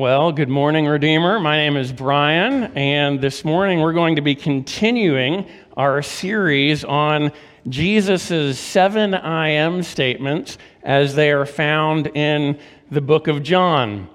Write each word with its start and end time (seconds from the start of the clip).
Well, 0.00 0.32
good 0.32 0.48
morning, 0.48 0.86
Redeemer. 0.86 1.38
My 1.40 1.58
name 1.58 1.76
is 1.76 1.92
Brian, 1.92 2.74
and 2.74 3.20
this 3.20 3.44
morning 3.44 3.80
we're 3.80 3.92
going 3.92 4.16
to 4.16 4.22
be 4.22 4.34
continuing 4.34 5.46
our 5.76 6.00
series 6.00 6.84
on 6.84 7.32
Jesus' 7.68 8.58
seven 8.58 9.12
I 9.12 9.50
am 9.50 9.82
statements 9.82 10.56
as 10.82 11.14
they 11.16 11.30
are 11.30 11.44
found 11.44 12.06
in 12.16 12.58
the 12.90 13.02
book 13.02 13.28
of 13.28 13.42
John. 13.42 14.08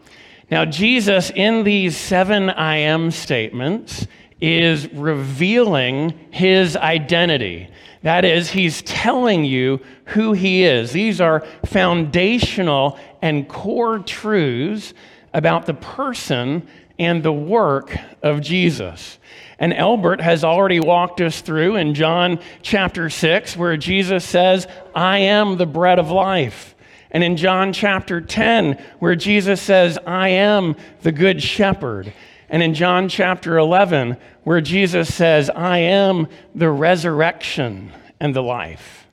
Now, 0.49 0.65
Jesus, 0.65 1.29
in 1.29 1.63
these 1.63 1.95
seven 1.95 2.49
I 2.49 2.77
am 2.77 3.11
statements, 3.11 4.07
is 4.41 4.91
revealing 4.91 6.17
his 6.31 6.75
identity. 6.75 7.69
That 8.01 8.25
is, 8.25 8.49
he's 8.49 8.81
telling 8.81 9.45
you 9.45 9.79
who 10.05 10.33
he 10.33 10.63
is. 10.63 10.93
These 10.93 11.21
are 11.21 11.45
foundational 11.63 12.97
and 13.21 13.47
core 13.47 13.99
truths 13.99 14.95
about 15.35 15.65
the 15.65 15.73
person 15.73 16.65
and 16.97 17.21
the 17.21 17.33
work 17.33 17.95
of 18.23 18.39
Jesus. 18.39 19.19
And 19.59 19.73
Albert 19.73 20.21
has 20.21 20.45
already 20.45 20.79
walked 20.79 21.19
us 21.19 21.41
through 21.41 21.75
in 21.75 21.93
John 21.93 22.39
chapter 22.61 23.09
6, 23.09 23.57
where 23.57 23.75
Jesus 23.75 24.23
says, 24.23 24.65
I 24.95 25.19
am 25.19 25.57
the 25.57 25.65
bread 25.65 25.99
of 25.99 26.09
life. 26.09 26.73
And 27.11 27.21
in 27.21 27.35
John 27.35 27.73
chapter 27.73 28.21
10, 28.21 28.81
where 28.99 29.15
Jesus 29.15 29.61
says, 29.61 29.99
I 30.07 30.29
am 30.29 30.77
the 31.01 31.11
good 31.11 31.43
shepherd. 31.43 32.13
And 32.47 32.63
in 32.63 32.73
John 32.73 33.09
chapter 33.09 33.57
11, 33.57 34.15
where 34.43 34.61
Jesus 34.61 35.13
says, 35.13 35.49
I 35.49 35.79
am 35.79 36.27
the 36.53 36.69
resurrection 36.69 37.91
and 38.21 38.33
the 38.33 38.43
life. 38.43 39.04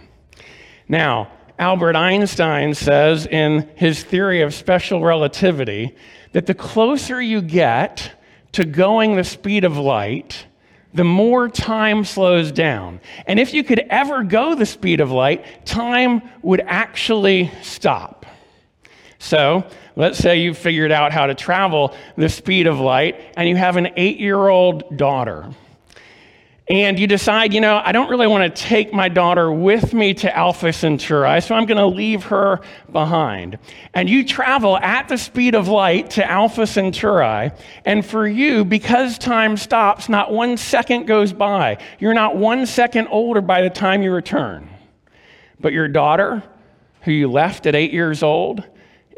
Now, 0.89 1.31
Albert 1.59 1.97
Einstein 1.97 2.75
says 2.75 3.27
in 3.27 3.69
his 3.75 4.05
theory 4.05 4.43
of 4.43 4.55
special 4.55 5.03
relativity 5.03 5.97
that 6.33 6.47
the 6.47 6.55
closer 6.55 7.21
you 7.21 7.43
get 7.43 8.13
to 8.53 8.65
going 8.65 9.17
the 9.17 9.25
speed 9.25 9.65
of 9.65 9.77
light, 9.77 10.47
the 10.95 11.05
more 11.05 11.49
time 11.49 12.05
slows 12.05 12.53
down. 12.53 13.01
And 13.27 13.39
if 13.39 13.53
you 13.53 13.65
could 13.65 13.81
ever 13.91 14.23
go 14.23 14.55
the 14.55 14.67
speed 14.67 15.01
of 15.01 15.11
light, 15.11 15.67
time 15.67 16.23
would 16.43 16.61
actually 16.67 17.51
stop. 17.63 18.18
So, 19.19 19.65
let's 19.97 20.19
say 20.19 20.41
you've 20.41 20.59
figured 20.59 20.93
out 20.93 21.13
how 21.13 21.27
to 21.27 21.35
travel 21.35 21.95
the 22.17 22.29
speed 22.29 22.67
of 22.67 22.79
light 22.79 23.21
and 23.37 23.49
you 23.49 23.57
have 23.57 23.77
an 23.77 23.89
eight 23.97 24.19
year 24.19 24.49
old 24.49 24.97
daughter 24.97 25.51
and 26.71 26.99
you 26.99 27.07
decide, 27.07 27.55
you 27.55 27.63
know, 27.63 27.81
I 27.83 27.93
don't 27.93 28.11
really 28.11 28.27
want 28.27 28.55
to 28.55 28.63
take 28.63 28.93
my 28.93 29.09
daughter 29.09 29.51
with 29.51 29.95
me 29.95 30.13
to 30.15 30.37
Alpha 30.37 30.71
Centauri, 30.73 31.41
so 31.41 31.55
I'm 31.55 31.65
going 31.65 31.79
to 31.79 31.87
leave 31.87 32.25
her 32.25 32.61
behind. 32.93 33.59
And 33.95 34.09
you 34.09 34.23
travel 34.23 34.77
at 34.77 35.09
the 35.09 35.17
speed 35.17 35.55
of 35.55 35.69
light 35.69 36.11
to 36.11 36.31
Alpha 36.31 36.67
Centauri, 36.67 37.53
and 37.87 38.05
for 38.05 38.27
you, 38.27 38.67
because 38.67 39.17
time 39.17 39.57
stops, 39.57 40.11
not 40.11 40.31
one 40.31 40.59
second 40.59 41.07
goes 41.07 41.33
by. 41.33 41.79
You're 41.99 42.15
not 42.15 42.37
one 42.37 42.67
second 42.67 43.09
older 43.09 43.41
by 43.41 43.63
the 43.63 43.71
time 43.71 44.03
you 44.03 44.13
return. 44.13 44.69
But 45.59 45.73
your 45.73 45.89
daughter, 45.89 46.43
who 47.03 47.13
you 47.13 47.31
left 47.31 47.65
at 47.65 47.75
eight 47.75 47.95
years 47.95 48.23
old, 48.23 48.63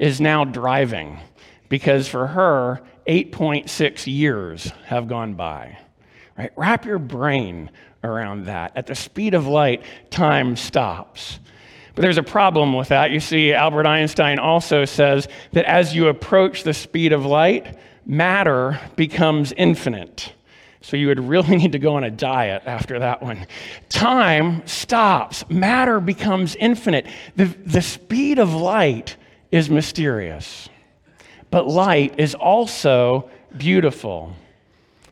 is 0.01 0.21
now 0.21 0.45
driving 0.45 1.21
because 1.69 2.09
for 2.09 2.27
her, 2.27 2.81
8.6 3.07 4.07
years 4.07 4.73
have 4.87 5.07
gone 5.07 5.35
by. 5.35 5.79
Right? 6.37 6.51
Wrap 6.57 6.87
your 6.87 6.99
brain 6.99 7.71
around 8.03 8.47
that. 8.47 8.73
At 8.77 8.87
the 8.87 8.95
speed 8.95 9.35
of 9.35 9.47
light, 9.47 9.83
time 10.11 10.57
stops. 10.57 11.39
But 11.95 12.03
there's 12.03 12.19
a 12.19 12.23
problem 12.23 12.73
with 12.73 12.89
that. 12.89 13.11
You 13.11 13.21
see, 13.21 13.53
Albert 13.53 13.87
Einstein 13.87 14.39
also 14.39 14.87
says 14.87 15.29
that 15.53 15.67
as 15.67 15.95
you 15.95 16.09
approach 16.09 16.63
the 16.63 16.73
speed 16.73 17.13
of 17.13 17.27
light, 17.27 17.77
matter 18.07 18.81
becomes 18.97 19.53
infinite. 19.53 20.33
So 20.81 20.97
you 20.97 21.09
would 21.09 21.21
really 21.21 21.57
need 21.59 21.73
to 21.73 21.79
go 21.79 21.97
on 21.97 22.05
a 22.05 22.11
diet 22.11 22.63
after 22.65 23.01
that 23.01 23.23
one. 23.23 23.47
Time 23.91 24.67
stops, 24.67 25.49
matter 25.51 26.01
becomes 26.01 26.57
infinite. 26.57 27.07
The, 27.37 27.45
the 27.67 27.83
speed 27.83 28.39
of 28.39 28.55
light 28.55 29.17
is 29.51 29.71
mysterious, 29.71 30.69
but 31.51 31.67
light 31.67 32.15
is 32.19 32.35
also 32.35 33.31
beautiful 33.57 34.35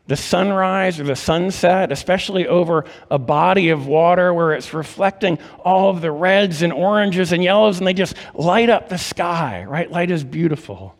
the 0.09 0.15
sunrise 0.15 0.99
or 0.99 1.03
the 1.03 1.15
sunset, 1.15 1.91
especially 1.91 2.47
over 2.47 2.83
a 3.11 3.19
body 3.19 3.69
of 3.69 3.85
water 3.85 4.33
where 4.33 4.53
it's 4.53 4.73
reflecting 4.73 5.37
all 5.63 5.91
of 5.91 6.01
the 6.01 6.11
reds 6.11 6.63
and 6.63 6.73
oranges 6.73 7.31
and 7.31 7.43
yellows 7.43 7.77
and 7.77 7.85
they 7.85 7.93
just 7.93 8.15
light 8.33 8.71
up 8.71 8.89
the 8.89 8.97
sky, 8.97 9.63
right? 9.65 9.91
Light 9.91 10.09
is 10.09 10.23
beautiful. 10.23 10.95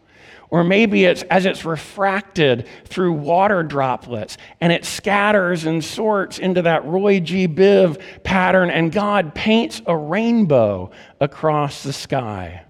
Or 0.51 0.63
maybe 0.63 1.05
it's 1.05 1.23
as 1.23 1.47
it's 1.47 1.65
refracted 1.65 2.67
through 2.85 3.13
water 3.13 3.63
droplets 3.63 4.37
and 4.61 4.71
it 4.71 4.85
scatters 4.85 5.65
and 5.65 5.83
sorts 5.83 6.37
into 6.37 6.61
that 6.61 6.85
Roy 6.85 7.19
G. 7.19 7.47
Biv 7.47 7.99
pattern 8.23 8.69
and 8.69 8.91
God 8.91 9.33
paints 9.33 9.81
a 9.87 9.97
rainbow 9.97 10.91
across 11.19 11.81
the 11.81 11.93
sky. 11.93 12.63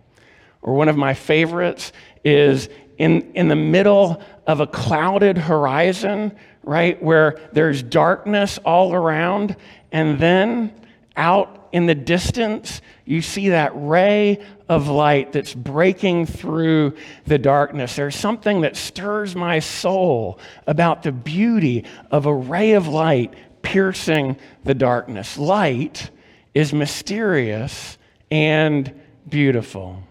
Or 0.61 0.73
one 0.73 0.89
of 0.89 0.97
my 0.97 1.13
favorites 1.13 1.91
is 2.23 2.69
in, 2.97 3.31
in 3.33 3.47
the 3.47 3.55
middle 3.55 4.21
of 4.45 4.59
a 4.59 4.67
clouded 4.67 5.37
horizon, 5.37 6.35
right, 6.63 7.01
where 7.01 7.39
there's 7.53 7.81
darkness 7.81 8.57
all 8.59 8.93
around, 8.93 9.55
and 9.91 10.19
then 10.19 10.73
out 11.15 11.69
in 11.71 11.85
the 11.85 11.95
distance, 11.95 12.81
you 13.05 13.21
see 13.21 13.49
that 13.49 13.71
ray 13.75 14.43
of 14.67 14.87
light 14.87 15.31
that's 15.31 15.53
breaking 15.53 16.25
through 16.25 16.95
the 17.25 17.37
darkness. 17.37 17.95
There's 17.95 18.15
something 18.15 18.61
that 18.61 18.75
stirs 18.75 19.35
my 19.35 19.59
soul 19.59 20.39
about 20.67 21.03
the 21.03 21.11
beauty 21.11 21.85
of 22.11 22.25
a 22.25 22.33
ray 22.33 22.73
of 22.73 22.87
light 22.87 23.33
piercing 23.61 24.37
the 24.63 24.73
darkness. 24.73 25.37
Light 25.37 26.09
is 26.53 26.73
mysterious 26.73 27.97
and 28.31 28.99
beautiful. 29.27 30.03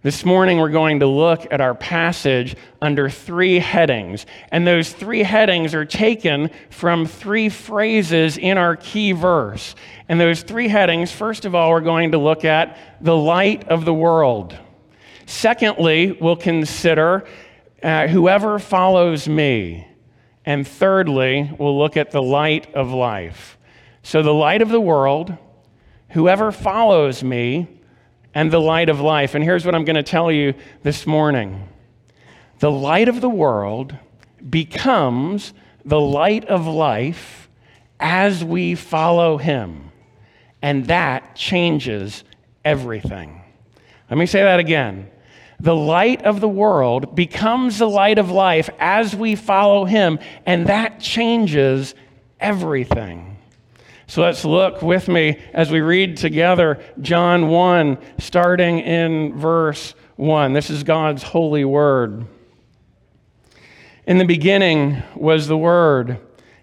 This 0.00 0.24
morning, 0.24 0.58
we're 0.58 0.68
going 0.68 1.00
to 1.00 1.08
look 1.08 1.52
at 1.52 1.60
our 1.60 1.74
passage 1.74 2.54
under 2.80 3.10
three 3.10 3.58
headings. 3.58 4.26
And 4.52 4.64
those 4.64 4.92
three 4.92 5.24
headings 5.24 5.74
are 5.74 5.84
taken 5.84 6.50
from 6.70 7.04
three 7.04 7.48
phrases 7.48 8.38
in 8.38 8.58
our 8.58 8.76
key 8.76 9.10
verse. 9.10 9.74
And 10.08 10.20
those 10.20 10.42
three 10.42 10.68
headings, 10.68 11.10
first 11.10 11.44
of 11.44 11.56
all, 11.56 11.70
we're 11.70 11.80
going 11.80 12.12
to 12.12 12.18
look 12.18 12.44
at 12.44 12.78
the 13.00 13.16
light 13.16 13.66
of 13.66 13.84
the 13.84 13.92
world. 13.92 14.56
Secondly, 15.26 16.12
we'll 16.12 16.36
consider 16.36 17.24
uh, 17.82 18.06
whoever 18.06 18.60
follows 18.60 19.26
me. 19.26 19.84
And 20.46 20.66
thirdly, 20.66 21.50
we'll 21.58 21.76
look 21.76 21.96
at 21.96 22.12
the 22.12 22.22
light 22.22 22.72
of 22.72 22.92
life. 22.92 23.58
So, 24.04 24.22
the 24.22 24.32
light 24.32 24.62
of 24.62 24.68
the 24.68 24.80
world, 24.80 25.36
whoever 26.10 26.52
follows 26.52 27.24
me, 27.24 27.77
and 28.34 28.50
the 28.50 28.60
light 28.60 28.88
of 28.88 29.00
life. 29.00 29.34
And 29.34 29.42
here's 29.42 29.64
what 29.64 29.74
I'm 29.74 29.84
going 29.84 29.96
to 29.96 30.02
tell 30.02 30.30
you 30.30 30.54
this 30.82 31.06
morning 31.06 31.68
the 32.58 32.70
light 32.70 33.08
of 33.08 33.20
the 33.20 33.28
world 33.28 33.96
becomes 34.48 35.52
the 35.84 36.00
light 36.00 36.44
of 36.46 36.66
life 36.66 37.48
as 38.00 38.44
we 38.44 38.74
follow 38.74 39.38
him. 39.38 39.90
And 40.60 40.86
that 40.86 41.36
changes 41.36 42.24
everything. 42.64 43.40
Let 44.10 44.18
me 44.18 44.26
say 44.26 44.42
that 44.42 44.58
again. 44.58 45.08
The 45.60 45.74
light 45.74 46.22
of 46.22 46.40
the 46.40 46.48
world 46.48 47.16
becomes 47.16 47.78
the 47.78 47.88
light 47.88 48.18
of 48.18 48.30
life 48.30 48.70
as 48.78 49.14
we 49.14 49.34
follow 49.34 49.84
him, 49.84 50.20
and 50.46 50.68
that 50.68 51.00
changes 51.00 51.94
everything. 52.38 53.37
So 54.08 54.22
let's 54.22 54.42
look 54.42 54.80
with 54.80 55.06
me 55.06 55.38
as 55.52 55.70
we 55.70 55.82
read 55.82 56.16
together 56.16 56.82
John 57.02 57.48
1, 57.48 57.98
starting 58.18 58.78
in 58.78 59.38
verse 59.38 59.94
1. 60.16 60.54
This 60.54 60.70
is 60.70 60.82
God's 60.82 61.22
holy 61.22 61.66
word. 61.66 62.26
In 64.06 64.16
the 64.16 64.24
beginning 64.24 65.02
was 65.14 65.46
the 65.46 65.58
Word, 65.58 66.18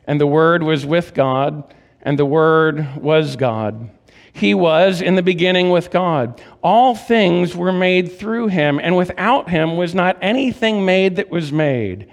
and 0.07 0.19
the 0.19 0.25
Word 0.25 0.63
was 0.63 0.87
with 0.87 1.13
God, 1.13 1.71
and 2.01 2.17
the 2.17 2.25
Word 2.25 2.95
was 2.95 3.35
God. 3.35 3.91
He 4.33 4.55
was 4.55 4.99
in 4.99 5.13
the 5.13 5.21
beginning 5.21 5.69
with 5.69 5.91
God. 5.91 6.41
All 6.63 6.95
things 6.95 7.55
were 7.55 7.71
made 7.71 8.13
through 8.13 8.47
him, 8.47 8.79
and 8.81 8.97
without 8.97 9.51
him 9.51 9.77
was 9.77 9.93
not 9.93 10.17
anything 10.19 10.83
made 10.83 11.17
that 11.17 11.29
was 11.29 11.51
made. 11.51 12.09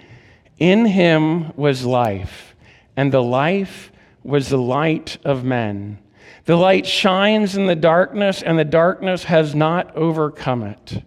In 0.59 0.85
him 0.85 1.51
was 1.57 1.83
life, 1.83 2.55
and 2.95 3.11
the 3.11 3.23
life 3.23 3.91
was 4.23 4.49
the 4.49 4.57
light 4.57 5.17
of 5.23 5.43
men. 5.43 5.99
The 6.45 6.55
light 6.55 6.85
shines 6.85 7.55
in 7.55 7.67
the 7.67 7.75
darkness, 7.75 8.41
and 8.41 8.57
the 8.57 8.65
darkness 8.65 9.25
has 9.25 9.55
not 9.55 9.95
overcome 9.95 10.63
it. 10.63 11.03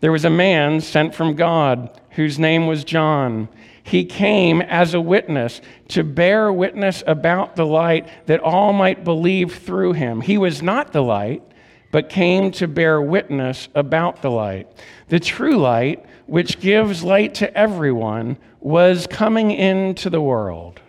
There 0.00 0.12
was 0.12 0.24
a 0.24 0.30
man 0.30 0.80
sent 0.80 1.14
from 1.14 1.36
God 1.36 2.00
whose 2.10 2.38
name 2.38 2.66
was 2.66 2.84
John. 2.84 3.48
He 3.82 4.04
came 4.04 4.60
as 4.62 4.94
a 4.94 5.00
witness 5.00 5.60
to 5.88 6.02
bear 6.02 6.52
witness 6.52 7.02
about 7.06 7.56
the 7.56 7.66
light 7.66 8.08
that 8.26 8.40
all 8.40 8.72
might 8.72 9.04
believe 9.04 9.54
through 9.54 9.92
him. 9.92 10.20
He 10.20 10.38
was 10.38 10.62
not 10.62 10.92
the 10.92 11.02
light, 11.02 11.42
but 11.92 12.08
came 12.08 12.50
to 12.52 12.66
bear 12.66 13.00
witness 13.00 13.68
about 13.74 14.22
the 14.22 14.30
light. 14.30 14.68
The 15.08 15.20
true 15.20 15.56
light, 15.56 16.04
which 16.26 16.60
gives 16.60 17.04
light 17.04 17.34
to 17.36 17.56
everyone, 17.56 18.38
was 18.60 19.06
coming 19.06 19.52
into 19.52 20.10
the 20.10 20.20
world. 20.20 20.80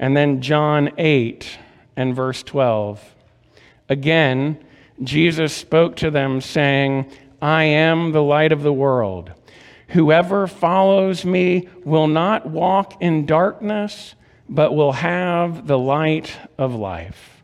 And 0.00 0.16
then 0.16 0.40
John 0.40 0.90
8 0.96 1.58
and 1.94 2.16
verse 2.16 2.42
12. 2.42 3.14
Again, 3.90 4.64
Jesus 5.02 5.54
spoke 5.54 5.96
to 5.96 6.10
them, 6.10 6.40
saying, 6.40 7.12
I 7.42 7.64
am 7.64 8.12
the 8.12 8.22
light 8.22 8.50
of 8.50 8.62
the 8.62 8.72
world. 8.72 9.30
Whoever 9.88 10.46
follows 10.46 11.24
me 11.24 11.68
will 11.84 12.06
not 12.06 12.48
walk 12.48 13.02
in 13.02 13.26
darkness, 13.26 14.14
but 14.48 14.74
will 14.74 14.92
have 14.92 15.66
the 15.66 15.78
light 15.78 16.34
of 16.56 16.74
life. 16.74 17.42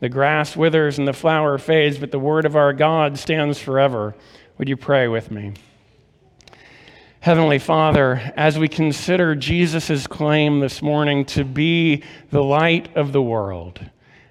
The 0.00 0.10
grass 0.10 0.54
withers 0.54 0.98
and 0.98 1.08
the 1.08 1.14
flower 1.14 1.56
fades, 1.56 1.96
but 1.96 2.10
the 2.10 2.18
word 2.18 2.44
of 2.44 2.54
our 2.54 2.74
God 2.74 3.18
stands 3.18 3.58
forever. 3.58 4.14
Would 4.58 4.68
you 4.68 4.76
pray 4.76 5.08
with 5.08 5.30
me? 5.30 5.54
Heavenly 7.24 7.58
Father, 7.58 8.34
as 8.36 8.58
we 8.58 8.68
consider 8.68 9.34
Jesus' 9.34 10.06
claim 10.06 10.60
this 10.60 10.82
morning 10.82 11.24
to 11.24 11.42
be 11.42 12.02
the 12.28 12.42
light 12.42 12.94
of 12.98 13.12
the 13.12 13.22
world, 13.22 13.80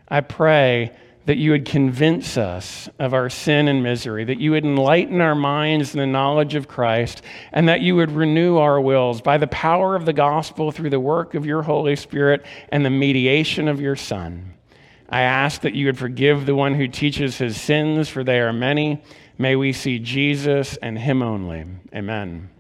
I 0.10 0.22
pray 0.22 0.92
that 1.26 1.38
you 1.38 1.50
would 1.50 1.66
convince 1.66 2.38
us 2.38 2.88
of 3.00 3.16
our 3.16 3.32
sin 3.32 3.68
and 3.68 3.82
misery, 3.82 4.26
that 4.26 4.40
you 4.40 4.52
would 4.52 4.64
enlighten 4.64 5.22
our 5.22 5.34
minds 5.34 5.96
in 5.96 6.02
the 6.02 6.06
knowledge 6.06 6.54
of 6.54 6.68
Christ, 6.68 7.24
and 7.52 7.68
that 7.68 7.82
you 7.82 7.96
would 7.96 8.12
renew 8.12 8.58
our 8.58 8.80
wills 8.80 9.22
by 9.22 9.40
the 9.40 9.48
power 9.48 9.96
of 9.96 10.06
the 10.06 10.14
gospel 10.14 10.72
through 10.72 10.92
the 10.92 11.00
work 11.00 11.34
of 11.34 11.48
your 11.48 11.64
Holy 11.64 11.96
Spirit 11.96 12.46
and 12.70 12.86
the 12.86 12.92
mediation 12.92 13.68
of 13.68 13.82
your 13.82 13.96
Son. 13.96 14.54
I 15.10 15.22
ask 15.22 15.62
that 15.62 15.74
you 15.74 15.88
would 15.88 15.98
forgive 15.98 16.46
the 16.46 16.54
one 16.54 16.76
who 16.76 16.88
teaches 16.88 17.40
his 17.40 17.60
sins, 17.60 18.08
for 18.08 18.24
they 18.24 18.40
are 18.40 18.54
many. 18.54 19.02
May 19.40 19.56
we 19.56 19.74
see 19.74 19.98
Jesus 19.98 20.78
and 20.78 21.00
him 21.00 21.24
only. 21.24 21.66
Amen. 21.92 22.52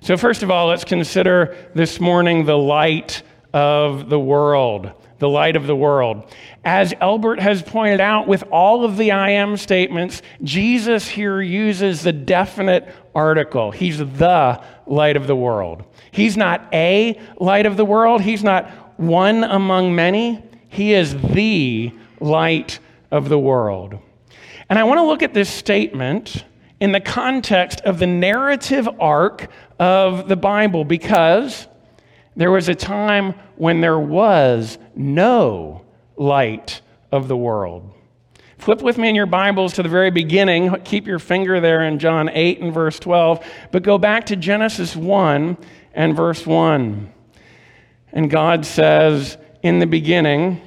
So, 0.00 0.16
first 0.16 0.42
of 0.42 0.50
all, 0.50 0.68
let's 0.68 0.84
consider 0.84 1.56
this 1.74 2.00
morning 2.00 2.44
the 2.44 2.58
light 2.58 3.22
of 3.52 4.08
the 4.08 4.18
world 4.18 4.92
the 5.18 5.28
light 5.28 5.56
of 5.56 5.66
the 5.66 5.76
world. 5.76 6.32
As 6.64 6.94
Albert 7.00 7.40
has 7.40 7.62
pointed 7.62 8.00
out, 8.00 8.28
with 8.28 8.44
all 8.50 8.84
of 8.84 8.96
the 8.96 9.12
I 9.12 9.30
am 9.30 9.56
statements, 9.56 10.22
Jesus 10.42 11.08
here 11.08 11.40
uses 11.40 12.02
the 12.02 12.12
definite 12.12 12.92
article. 13.14 13.70
He's 13.70 13.98
the 13.98 14.62
light 14.86 15.16
of 15.16 15.26
the 15.26 15.36
world. 15.36 15.84
He's 16.10 16.36
not 16.36 16.68
a 16.72 17.20
light 17.38 17.66
of 17.66 17.76
the 17.76 17.84
world, 17.84 18.20
he's 18.20 18.44
not 18.44 18.70
one 18.98 19.44
among 19.44 19.94
many. 19.94 20.42
He 20.70 20.92
is 20.92 21.16
the 21.16 21.92
light 22.20 22.78
of 23.10 23.28
the 23.28 23.38
world. 23.38 23.98
And 24.68 24.78
I 24.78 24.84
want 24.84 24.98
to 24.98 25.04
look 25.04 25.22
at 25.22 25.32
this 25.32 25.48
statement 25.48 26.44
in 26.78 26.92
the 26.92 27.00
context 27.00 27.80
of 27.82 27.98
the 27.98 28.06
narrative 28.06 28.88
arc 29.00 29.48
of 29.78 30.28
the 30.28 30.36
Bible 30.36 30.84
because 30.84 31.66
there 32.36 32.50
was 32.50 32.68
a 32.68 32.74
time 32.74 33.34
when 33.56 33.80
there 33.80 33.98
was 33.98 34.78
no 34.94 35.84
light 36.16 36.80
of 37.10 37.28
the 37.28 37.36
world. 37.36 37.92
Flip 38.58 38.82
with 38.82 38.98
me 38.98 39.08
in 39.08 39.14
your 39.14 39.26
Bibles 39.26 39.74
to 39.74 39.82
the 39.82 39.88
very 39.88 40.10
beginning. 40.10 40.74
Keep 40.84 41.06
your 41.06 41.20
finger 41.20 41.60
there 41.60 41.84
in 41.84 41.98
John 41.98 42.28
8 42.28 42.60
and 42.60 42.74
verse 42.74 42.98
12, 42.98 43.44
but 43.70 43.82
go 43.82 43.98
back 43.98 44.26
to 44.26 44.36
Genesis 44.36 44.96
1 44.96 45.56
and 45.94 46.16
verse 46.16 46.44
1. 46.44 47.12
And 48.12 48.30
God 48.30 48.66
says, 48.66 49.38
In 49.62 49.78
the 49.78 49.86
beginning, 49.86 50.60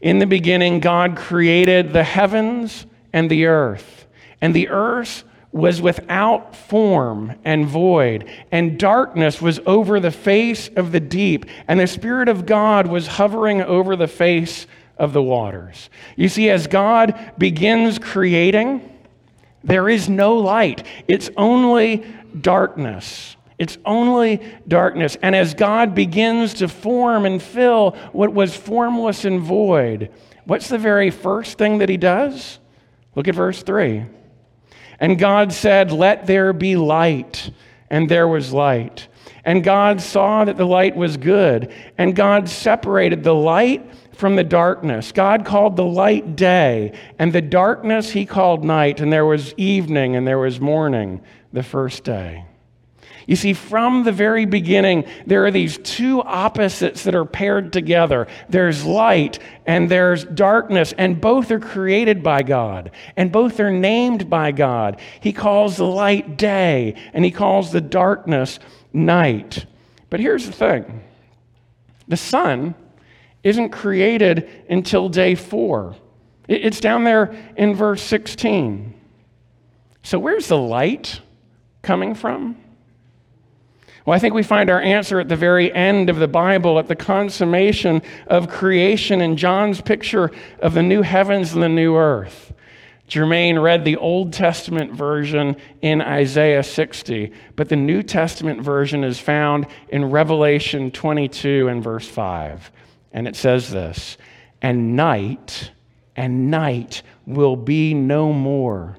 in 0.00 0.18
the 0.18 0.26
beginning, 0.26 0.80
God 0.80 1.16
created 1.16 1.92
the 1.92 2.04
heavens 2.04 2.86
and 3.12 3.30
the 3.30 3.46
earth. 3.46 4.06
And 4.40 4.54
the 4.54 4.68
earth 4.68 5.24
was 5.52 5.80
without 5.80 6.54
form 6.54 7.34
and 7.44 7.66
void, 7.66 8.28
and 8.52 8.78
darkness 8.78 9.40
was 9.40 9.60
over 9.66 10.00
the 10.00 10.10
face 10.10 10.68
of 10.76 10.92
the 10.92 11.00
deep, 11.00 11.46
and 11.68 11.80
the 11.80 11.86
Spirit 11.86 12.28
of 12.28 12.46
God 12.46 12.86
was 12.86 13.06
hovering 13.06 13.62
over 13.62 13.96
the 13.96 14.08
face 14.08 14.66
of 14.98 15.12
the 15.12 15.22
waters. 15.22 15.88
You 16.16 16.28
see, 16.28 16.50
as 16.50 16.66
God 16.66 17.32
begins 17.38 17.98
creating, 17.98 18.92
there 19.64 19.88
is 19.88 20.08
no 20.08 20.36
light, 20.36 20.86
it's 21.08 21.30
only 21.36 22.04
darkness. 22.40 23.36
It's 23.58 23.78
only 23.86 24.42
darkness. 24.68 25.16
And 25.22 25.34
as 25.34 25.54
God 25.54 25.94
begins 25.94 26.54
to 26.54 26.68
form 26.68 27.24
and 27.24 27.42
fill 27.42 27.92
what 28.12 28.34
was 28.34 28.54
formless 28.54 29.24
and 29.24 29.40
void, 29.40 30.10
what's 30.44 30.68
the 30.68 30.76
very 30.76 31.10
first 31.10 31.56
thing 31.56 31.78
that 31.78 31.88
he 31.88 31.96
does? 31.96 32.58
Look 33.14 33.28
at 33.28 33.34
verse 33.34 33.62
3. 33.62 34.04
And 35.00 35.18
God 35.18 35.52
said, 35.52 35.92
Let 35.92 36.26
there 36.26 36.52
be 36.52 36.76
light. 36.76 37.50
And 37.90 38.08
there 38.08 38.26
was 38.26 38.52
light. 38.52 39.06
And 39.44 39.62
God 39.62 40.00
saw 40.00 40.44
that 40.44 40.56
the 40.56 40.66
light 40.66 40.96
was 40.96 41.16
good. 41.16 41.72
And 41.96 42.16
God 42.16 42.48
separated 42.48 43.22
the 43.22 43.34
light 43.34 43.88
from 44.16 44.34
the 44.34 44.44
darkness. 44.44 45.12
God 45.12 45.44
called 45.44 45.76
the 45.76 45.84
light 45.84 46.36
day, 46.36 46.92
and 47.18 47.32
the 47.32 47.42
darkness 47.42 48.10
he 48.10 48.24
called 48.26 48.64
night. 48.64 49.00
And 49.00 49.12
there 49.12 49.26
was 49.26 49.54
evening 49.56 50.16
and 50.16 50.26
there 50.26 50.38
was 50.38 50.58
morning 50.58 51.20
the 51.52 51.62
first 51.62 52.02
day. 52.02 52.44
You 53.26 53.34
see, 53.34 53.54
from 53.54 54.04
the 54.04 54.12
very 54.12 54.46
beginning, 54.46 55.04
there 55.26 55.44
are 55.46 55.50
these 55.50 55.78
two 55.78 56.22
opposites 56.22 57.02
that 57.04 57.14
are 57.14 57.24
paired 57.24 57.72
together 57.72 58.28
there's 58.48 58.84
light 58.84 59.40
and 59.66 59.90
there's 59.90 60.24
darkness, 60.24 60.94
and 60.96 61.20
both 61.20 61.50
are 61.50 61.58
created 61.58 62.22
by 62.22 62.42
God, 62.42 62.92
and 63.16 63.32
both 63.32 63.58
are 63.58 63.72
named 63.72 64.30
by 64.30 64.52
God. 64.52 65.00
He 65.20 65.32
calls 65.32 65.76
the 65.76 65.84
light 65.84 66.36
day, 66.36 66.94
and 67.12 67.24
He 67.24 67.32
calls 67.32 67.72
the 67.72 67.80
darkness 67.80 68.60
night. 68.92 69.66
But 70.08 70.20
here's 70.20 70.46
the 70.46 70.52
thing 70.52 71.02
the 72.06 72.16
sun 72.16 72.76
isn't 73.42 73.70
created 73.70 74.48
until 74.68 75.08
day 75.08 75.34
four, 75.34 75.96
it's 76.48 76.80
down 76.80 77.02
there 77.02 77.34
in 77.56 77.74
verse 77.74 78.02
16. 78.02 78.94
So, 80.02 80.20
where's 80.20 80.46
the 80.46 80.56
light 80.56 81.20
coming 81.82 82.14
from? 82.14 82.56
Well, 84.06 84.14
I 84.14 84.20
think 84.20 84.34
we 84.34 84.44
find 84.44 84.70
our 84.70 84.80
answer 84.80 85.18
at 85.18 85.28
the 85.28 85.34
very 85.34 85.74
end 85.74 86.08
of 86.10 86.16
the 86.16 86.28
Bible, 86.28 86.78
at 86.78 86.86
the 86.86 86.94
consummation 86.94 88.02
of 88.28 88.48
creation 88.48 89.20
in 89.20 89.36
John's 89.36 89.80
picture 89.80 90.30
of 90.60 90.74
the 90.74 90.82
new 90.82 91.02
heavens 91.02 91.52
and 91.52 91.62
the 91.62 91.68
new 91.68 91.96
earth. 91.96 92.54
Jermaine 93.08 93.60
read 93.60 93.84
the 93.84 93.96
Old 93.96 94.32
Testament 94.32 94.92
version 94.92 95.56
in 95.82 96.00
Isaiah 96.00 96.62
60, 96.62 97.32
but 97.56 97.68
the 97.68 97.74
New 97.74 98.04
Testament 98.04 98.62
version 98.62 99.02
is 99.02 99.18
found 99.18 99.66
in 99.88 100.04
Revelation 100.04 100.92
22 100.92 101.66
and 101.66 101.82
verse 101.82 102.06
5. 102.06 102.70
And 103.12 103.26
it 103.26 103.34
says 103.34 103.70
this 103.70 104.18
And 104.62 104.94
night, 104.94 105.72
and 106.14 106.48
night 106.48 107.02
will 107.26 107.56
be 107.56 107.92
no 107.92 108.32
more. 108.32 108.98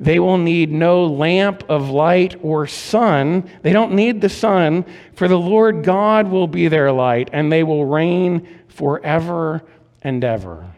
They 0.00 0.18
will 0.20 0.38
need 0.38 0.70
no 0.70 1.06
lamp 1.06 1.64
of 1.68 1.90
light 1.90 2.36
or 2.42 2.66
sun. 2.66 3.50
They 3.62 3.72
don't 3.72 3.94
need 3.94 4.20
the 4.20 4.28
sun, 4.28 4.84
for 5.14 5.26
the 5.26 5.38
Lord 5.38 5.82
God 5.82 6.28
will 6.28 6.46
be 6.46 6.68
their 6.68 6.92
light, 6.92 7.30
and 7.32 7.50
they 7.50 7.64
will 7.64 7.84
reign 7.84 8.46
forever 8.68 9.62
and 10.02 10.22
ever. 10.22 10.72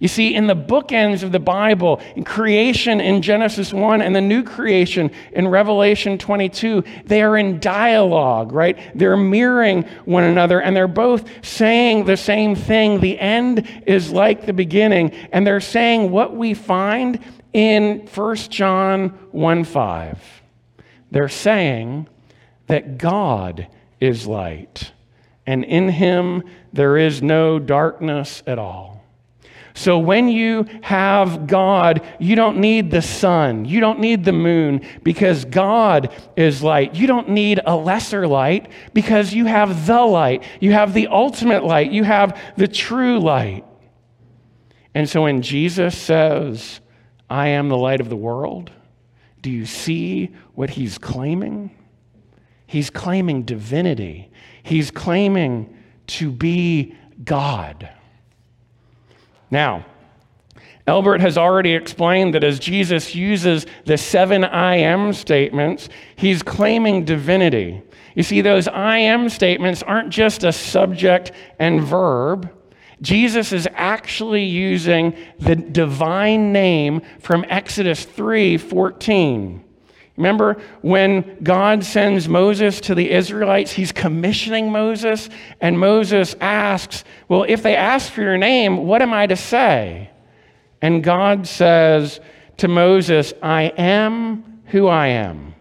You 0.00 0.08
see, 0.08 0.34
in 0.34 0.46
the 0.46 0.56
bookends 0.56 1.22
of 1.22 1.32
the 1.32 1.40
Bible, 1.40 2.00
in 2.16 2.24
creation 2.24 3.00
in 3.00 3.22
Genesis 3.22 3.72
1 3.72 4.02
and 4.02 4.14
the 4.14 4.20
new 4.20 4.42
creation 4.42 5.10
in 5.32 5.48
Revelation 5.48 6.18
22, 6.18 6.84
they 7.06 7.22
are 7.22 7.36
in 7.36 7.60
dialogue, 7.60 8.52
right? 8.52 8.78
They're 8.94 9.16
mirroring 9.16 9.84
one 10.04 10.24
another 10.24 10.60
and 10.60 10.74
they're 10.76 10.88
both 10.88 11.26
saying 11.42 12.04
the 12.04 12.16
same 12.16 12.54
thing. 12.54 13.00
The 13.00 13.18
end 13.18 13.66
is 13.86 14.10
like 14.10 14.46
the 14.46 14.52
beginning. 14.52 15.12
And 15.32 15.46
they're 15.46 15.60
saying 15.60 16.10
what 16.10 16.36
we 16.36 16.54
find 16.54 17.20
in 17.54 18.06
1 18.12 18.36
John 18.36 19.10
1 19.30 19.64
5. 19.64 20.42
They're 21.10 21.28
saying 21.28 22.08
that 22.66 22.98
God 22.98 23.68
is 24.00 24.26
light, 24.26 24.92
and 25.46 25.64
in 25.64 25.88
him 25.88 26.42
there 26.72 26.98
is 26.98 27.22
no 27.22 27.58
darkness 27.58 28.42
at 28.46 28.58
all. 28.58 29.02
So 29.76 29.98
when 29.98 30.28
you 30.28 30.66
have 30.82 31.48
God, 31.48 32.06
you 32.20 32.36
don't 32.36 32.58
need 32.58 32.92
the 32.92 33.02
sun, 33.02 33.64
you 33.64 33.80
don't 33.80 33.98
need 33.98 34.24
the 34.24 34.32
moon 34.32 34.82
because 35.02 35.44
God 35.44 36.12
is 36.36 36.62
light. 36.62 36.94
You 36.94 37.08
don't 37.08 37.30
need 37.30 37.60
a 37.66 37.76
lesser 37.76 38.28
light 38.28 38.70
because 38.92 39.34
you 39.34 39.46
have 39.46 39.86
the 39.86 40.02
light. 40.02 40.44
You 40.60 40.72
have 40.72 40.94
the 40.94 41.08
ultimate 41.08 41.64
light. 41.64 41.90
You 41.90 42.04
have 42.04 42.40
the 42.56 42.68
true 42.68 43.18
light. 43.18 43.64
And 44.94 45.08
so 45.08 45.22
when 45.22 45.42
Jesus 45.42 45.98
says, 45.98 46.80
I 47.28 47.48
am 47.48 47.68
the 47.68 47.76
light 47.76 48.00
of 48.00 48.08
the 48.08 48.16
world, 48.16 48.70
do 49.42 49.50
you 49.50 49.66
see 49.66 50.30
what 50.54 50.70
he's 50.70 50.96
claiming? 50.98 51.70
He's 52.66 52.90
claiming 52.90 53.42
divinity. 53.42 54.30
He's 54.62 54.90
claiming 54.90 55.76
to 56.06 56.30
be 56.30 56.94
God. 57.24 57.88
Now, 59.50 59.84
Albert 60.86 61.20
has 61.20 61.38
already 61.38 61.74
explained 61.74 62.34
that 62.34 62.44
as 62.44 62.58
Jesus 62.58 63.14
uses 63.14 63.66
the 63.84 63.96
seven 63.96 64.44
I 64.44 64.76
am 64.76 65.12
statements, 65.12 65.88
he's 66.16 66.42
claiming 66.42 67.04
divinity. 67.04 67.82
You 68.14 68.22
see, 68.22 68.40
those 68.42 68.68
I 68.68 68.98
am 68.98 69.28
statements 69.28 69.82
aren't 69.82 70.10
just 70.10 70.44
a 70.44 70.52
subject 70.52 71.32
and 71.58 71.82
verb. 71.82 72.50
Jesus 73.00 73.52
is 73.52 73.68
actually 73.74 74.44
using 74.44 75.16
the 75.38 75.56
divine 75.56 76.52
name 76.52 77.02
from 77.20 77.44
Exodus 77.48 78.04
3 78.04 78.56
14. 78.56 79.64
Remember 80.16 80.62
when 80.80 81.38
God 81.42 81.82
sends 81.84 82.28
Moses 82.28 82.80
to 82.82 82.94
the 82.94 83.10
Israelites, 83.10 83.72
he's 83.72 83.90
commissioning 83.90 84.70
Moses, 84.70 85.28
and 85.60 85.78
Moses 85.78 86.36
asks, 86.40 87.02
Well, 87.28 87.44
if 87.48 87.62
they 87.64 87.74
ask 87.74 88.12
for 88.12 88.22
your 88.22 88.38
name, 88.38 88.86
what 88.86 89.02
am 89.02 89.12
I 89.12 89.26
to 89.26 89.36
say? 89.36 90.10
And 90.80 91.02
God 91.02 91.48
says 91.48 92.20
to 92.58 92.68
Moses, 92.68 93.32
I 93.42 93.72
am 93.76 94.62
who 94.66 94.86
I 94.86 95.08
am. 95.08 95.54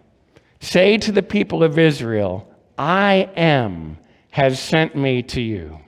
Say 0.59 0.97
to 0.99 1.11
the 1.11 1.23
people 1.23 1.63
of 1.63 1.79
Israel, 1.79 2.47
I 2.77 3.29
am 3.35 3.97
has 4.29 4.59
sent 4.59 4.95
me 4.95 5.23
to 5.23 5.41
you. 5.41 5.79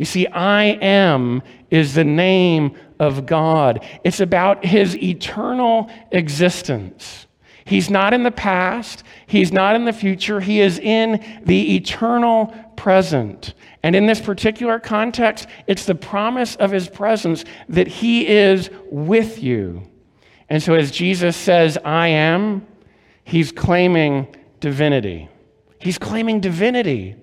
You 0.00 0.06
see, 0.06 0.26
I 0.28 0.78
am 0.80 1.42
is 1.68 1.92
the 1.92 2.04
name 2.04 2.74
of 2.98 3.26
God. 3.26 3.86
It's 4.02 4.20
about 4.20 4.64
his 4.64 4.96
eternal 4.96 5.90
existence. 6.10 7.26
He's 7.66 7.90
not 7.90 8.14
in 8.14 8.22
the 8.22 8.30
past, 8.30 9.04
He's 9.26 9.52
not 9.52 9.76
in 9.76 9.84
the 9.84 9.92
future, 9.92 10.40
He 10.40 10.62
is 10.62 10.78
in 10.78 11.22
the 11.44 11.76
eternal 11.76 12.46
present. 12.76 13.52
And 13.82 13.94
in 13.94 14.06
this 14.06 14.22
particular 14.22 14.80
context, 14.80 15.46
it's 15.66 15.84
the 15.84 15.94
promise 15.94 16.56
of 16.56 16.70
His 16.70 16.88
presence 16.88 17.44
that 17.68 17.86
He 17.86 18.26
is 18.26 18.70
with 18.90 19.42
you. 19.42 19.82
And 20.48 20.62
so, 20.62 20.72
as 20.72 20.90
Jesus 20.90 21.36
says, 21.36 21.76
I 21.84 22.08
am, 22.08 22.66
He's 23.22 23.52
claiming 23.52 24.34
divinity. 24.60 25.28
He's 25.78 25.98
claiming 25.98 26.40
divinity. 26.40 27.16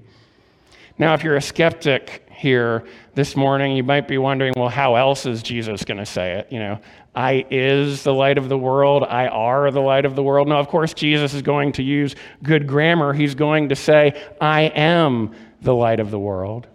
Now, 1.00 1.16
if 1.16 1.24
you're 1.24 1.38
a 1.38 1.42
skeptic 1.42 2.27
here 2.38 2.86
this 3.16 3.36
morning, 3.36 3.76
you 3.76 3.84
might 3.84 4.08
be 4.08 4.20
wondering, 4.20 4.54
well, 4.56 4.70
how 4.70 4.96
else 4.96 5.26
is 5.26 5.42
Jesus 5.42 5.84
going 5.84 5.98
to 5.98 6.06
say 6.06 6.34
it? 6.34 6.52
You 6.52 6.60
know, 6.60 6.80
I 7.16 7.46
is 7.50 8.04
the 8.04 8.14
light 8.14 8.38
of 8.38 8.48
the 8.48 8.58
world. 8.58 9.04
I 9.04 9.28
are 9.28 9.72
the 9.72 9.82
light 9.82 10.06
of 10.06 10.16
the 10.16 10.22
world. 10.22 10.48
Now, 10.48 10.60
of 10.60 10.68
course, 10.68 10.94
Jesus 10.94 11.34
is 11.34 11.42
going 11.42 11.72
to 11.74 11.84
use 11.84 12.16
good 12.44 12.68
grammar. 12.68 13.12
He's 13.14 13.34
going 13.34 13.70
to 13.70 13.76
say, 13.76 14.22
I 14.40 14.62
am 14.62 15.34
the 15.62 15.74
light 15.74 16.00
of 16.00 16.12
the 16.12 16.20
world. 16.20 16.68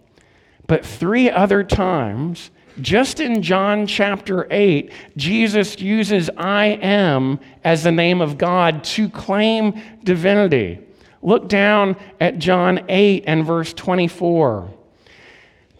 But 0.66 0.84
three 0.84 1.30
other 1.30 1.62
times, 1.62 2.50
just 2.80 3.20
in 3.20 3.40
John 3.40 3.86
chapter 3.86 4.48
8, 4.50 4.90
Jesus 5.16 5.80
uses 5.80 6.28
I 6.36 6.78
am 6.82 7.38
as 7.62 7.84
the 7.84 7.92
name 7.92 8.20
of 8.20 8.36
God 8.36 8.82
to 8.84 9.08
claim 9.08 9.80
divinity. 10.02 10.80
Look 11.22 11.48
down 11.48 11.96
at 12.20 12.40
John 12.40 12.84
8 12.88 13.24
and 13.28 13.46
verse 13.46 13.72
24. 13.74 14.74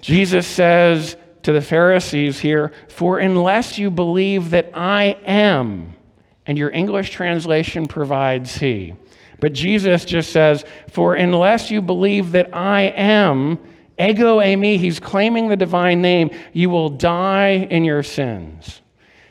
Jesus 0.03 0.47
says, 0.47 1.17
to 1.43 1.53
the 1.53 1.61
Pharisees 1.61 2.39
here, 2.39 2.73
for 2.89 3.19
unless 3.19 3.79
you 3.79 3.91
believe 3.91 4.51
that 4.51 4.71
I 4.75 5.17
am, 5.25 5.95
and 6.47 6.59
your 6.59 6.71
English 6.71 7.11
translation 7.11 7.87
provides 7.87 8.57
he. 8.57 8.95
But 9.41 9.53
Jesus 9.53 10.05
just 10.05 10.33
says, 10.33 10.65
for 10.89 11.15
unless 11.15 11.71
you 11.71 11.83
believe 11.83 12.33
that 12.33 12.55
I 12.55 12.83
am, 12.83 13.59
ego 13.99 14.39
eimi, 14.39 14.79
he's 14.79 15.01
claiming 15.01 15.49
the 15.49 15.57
divine 15.57 16.01
name, 16.01 16.31
you 16.53 16.71
will 16.71 16.91
die 16.91 17.67
in 17.71 17.85
your 17.85 18.03
sins. 18.03 18.81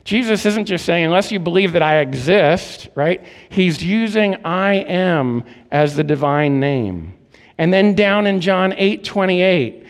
Jesus 0.04 0.46
isn't 0.46 0.66
just 0.66 0.86
saying, 0.86 1.06
unless 1.06 1.32
you 1.32 1.40
believe 1.40 1.74
that 1.74 1.84
I 1.84 2.00
exist, 2.00 2.90
right? 2.96 3.24
He's 3.50 3.84
using 3.84 4.36
I 4.44 4.76
am 4.76 5.44
as 5.72 5.96
the 5.96 6.04
divine 6.04 6.60
name. 6.60 7.18
And 7.58 7.72
then 7.72 7.94
down 7.94 8.26
in 8.26 8.42
John 8.42 8.74
8 8.74 9.04
28, 9.04 9.81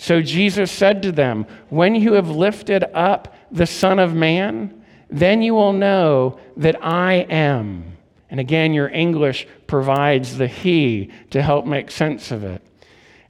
so 0.00 0.22
Jesus 0.22 0.72
said 0.72 1.02
to 1.02 1.12
them, 1.12 1.44
When 1.68 1.94
you 1.94 2.14
have 2.14 2.30
lifted 2.30 2.84
up 2.94 3.36
the 3.50 3.66
Son 3.66 3.98
of 3.98 4.14
Man, 4.14 4.82
then 5.10 5.42
you 5.42 5.52
will 5.52 5.74
know 5.74 6.40
that 6.56 6.82
I 6.82 7.26
am. 7.28 7.98
And 8.30 8.40
again, 8.40 8.72
your 8.72 8.88
English 8.88 9.46
provides 9.66 10.38
the 10.38 10.46
He 10.46 11.10
to 11.32 11.42
help 11.42 11.66
make 11.66 11.90
sense 11.90 12.30
of 12.30 12.44
it. 12.44 12.62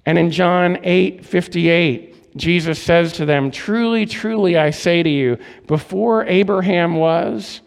And 0.06 0.16
in 0.16 0.30
John 0.30 0.78
8 0.84 1.26
58, 1.26 2.36
Jesus 2.36 2.80
says 2.80 3.14
to 3.14 3.26
them, 3.26 3.50
Truly, 3.50 4.06
truly, 4.06 4.56
I 4.56 4.70
say 4.70 5.02
to 5.02 5.10
you, 5.10 5.38
before 5.66 6.24
Abraham 6.26 6.94
was, 6.94 7.62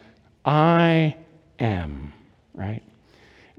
I 0.46 1.18
am. 1.60 2.14
Right? 2.54 2.84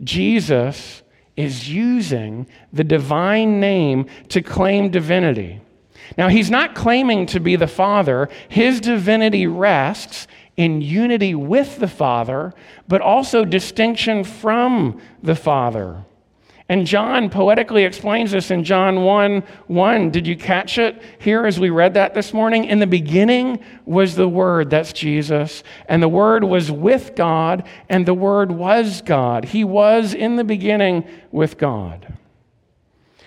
Jesus 0.03 1.03
is 1.37 1.69
using 1.69 2.47
the 2.73 2.85
divine 2.85 3.61
name 3.61 4.07
to 4.29 4.43
claim 4.43 4.91
divinity. 4.91 5.61
Now, 6.17 6.29
he's 6.29 6.51
not 6.51 6.75
claiming 6.75 7.27
to 7.27 7.41
be 7.41 7.57
the 7.57 7.67
Father, 7.67 8.29
his 8.49 8.81
divinity 8.81 9.47
rests 9.47 10.27
in 10.57 10.81
unity 10.81 11.35
with 11.35 11.79
the 11.79 11.89
Father, 11.89 12.53
but 12.87 13.01
also 13.01 13.45
distinction 13.45 14.23
from 14.23 15.01
the 15.23 15.35
Father. 15.35 16.05
And 16.69 16.87
John 16.87 17.29
poetically 17.29 17.85
explains 17.85 18.31
this 18.31 18.51
in 18.51 18.65
John 18.65 19.03
1 19.03 19.43
1. 19.67 20.11
Did 20.11 20.27
you 20.27 20.35
catch 20.35 20.79
it 20.79 21.03
here 21.19 21.45
as 21.45 21.61
we 21.61 21.69
read 21.69 21.95
that 21.95 22.15
this 22.15 22.33
morning? 22.33 22.65
In 22.65 22.79
the 22.79 22.87
beginning 22.87 23.63
was 23.85 24.17
the 24.17 24.29
Word, 24.29 24.71
that's 24.71 24.95
Jesus, 24.95 25.63
and 25.89 26.03
the 26.03 26.09
Word 26.09 26.43
was 26.43 26.71
with 26.71 27.15
God, 27.17 27.65
and 27.91 28.07
the 28.07 28.15
Word 28.15 28.51
was 28.51 29.03
God. 29.03 29.45
He 29.45 29.63
was 29.63 30.15
in 30.15 30.37
the 30.37 30.45
beginning 30.45 31.07
with 31.31 31.59
God. 31.59 32.15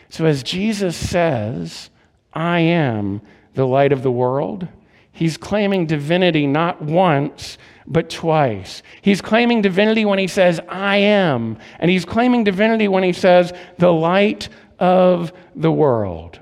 So 0.09 0.25
as 0.25 0.41
Jesus 0.41 0.95
says, 0.95 1.91
I 2.33 2.59
am 2.59 3.21
the 3.53 3.67
light 3.67 3.91
of 3.91 4.01
the 4.01 4.11
world, 4.11 4.67
he's 5.11 5.37
claiming 5.37 5.85
divinity 5.85 6.47
not 6.47 6.81
once, 6.81 7.59
but 7.87 8.09
twice. 8.09 8.83
He's 9.01 9.21
claiming 9.21 9.61
divinity 9.61 10.05
when 10.05 10.19
he 10.19 10.27
says, 10.27 10.59
I 10.67 10.97
am. 10.97 11.57
And 11.79 11.89
he's 11.89 12.05
claiming 12.05 12.43
divinity 12.43 12.87
when 12.87 13.03
he 13.03 13.13
says, 13.13 13.53
the 13.77 13.91
light 13.91 14.49
of 14.77 15.31
the 15.55 15.71
world. 15.71 16.39